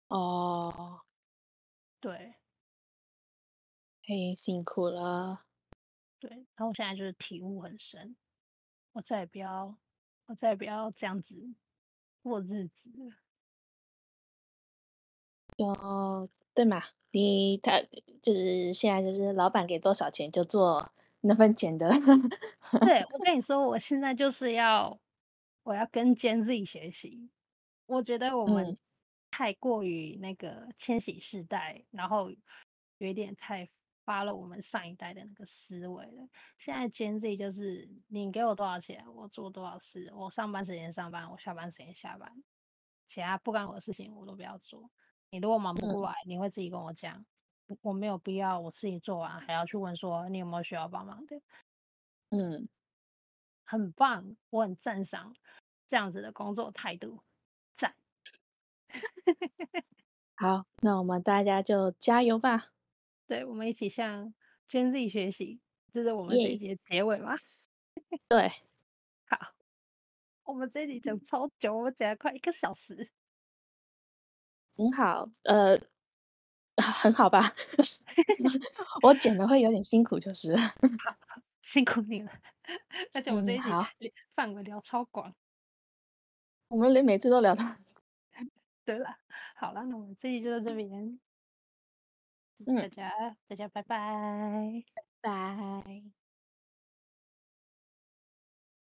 [0.08, 1.02] 哦，
[2.00, 2.34] 对，
[4.02, 5.44] 嘿，辛苦了。
[6.22, 8.14] 对，然后我现在就是体悟很深，
[8.92, 9.76] 我再也不要，
[10.26, 11.52] 我再也不要这样子
[12.22, 12.92] 过日子。
[15.56, 17.82] 哦，对嘛，你他
[18.22, 20.92] 就是现在就是老板给多少钱就做
[21.22, 21.90] 那份钱的。
[22.86, 24.96] 对，我跟你说，我现在就是要
[25.64, 27.30] 我要跟 Gen Z 学习，
[27.86, 28.78] 我觉得我们
[29.32, 32.30] 太过于那个千禧世代，然后
[32.98, 33.68] 有一点太。
[34.04, 36.28] 发了我们上一代的那个思维了。
[36.58, 40.12] 现在 Gen Z 就是你给我多少钱，我做多少事。
[40.14, 42.42] 我上班时间上班，我下班时间下班，
[43.06, 44.90] 其他不干我的事情我都不要做。
[45.30, 47.24] 你如果忙不过来，嗯、你会自己跟我讲，
[47.80, 51.40] 我没有必要我自己做完还要去问说你有没有需要帮忙的。
[52.30, 52.68] 嗯，
[53.64, 55.34] 很棒，我很赞赏
[55.86, 57.22] 这样子的工作态度，
[57.74, 57.94] 赞。
[60.36, 62.72] 好，那我们大家就加油吧。
[63.32, 64.34] 对，我们一起向
[64.68, 65.58] Gen Z 学习，
[65.90, 67.34] 这是我们这一节的结尾吗.
[68.28, 68.52] 对，
[69.24, 69.54] 好，
[70.44, 73.08] 我们这一集讲超久，我们讲了快一个小时，
[74.76, 75.80] 很好，呃，
[76.76, 77.54] 很好吧？
[79.02, 80.54] 我剪的会有点辛苦，就是
[81.62, 82.30] 辛苦你了。
[83.14, 83.70] 而且我们这一集
[84.28, 85.34] 范围聊超广，嗯，
[86.68, 87.64] 我们连每次都聊到。
[88.84, 89.16] 对了，
[89.56, 91.18] 好了，那我们这一集就到这边。
[92.64, 93.12] 大家，
[93.48, 93.98] 大家拜拜，
[94.94, 96.21] 拜拜。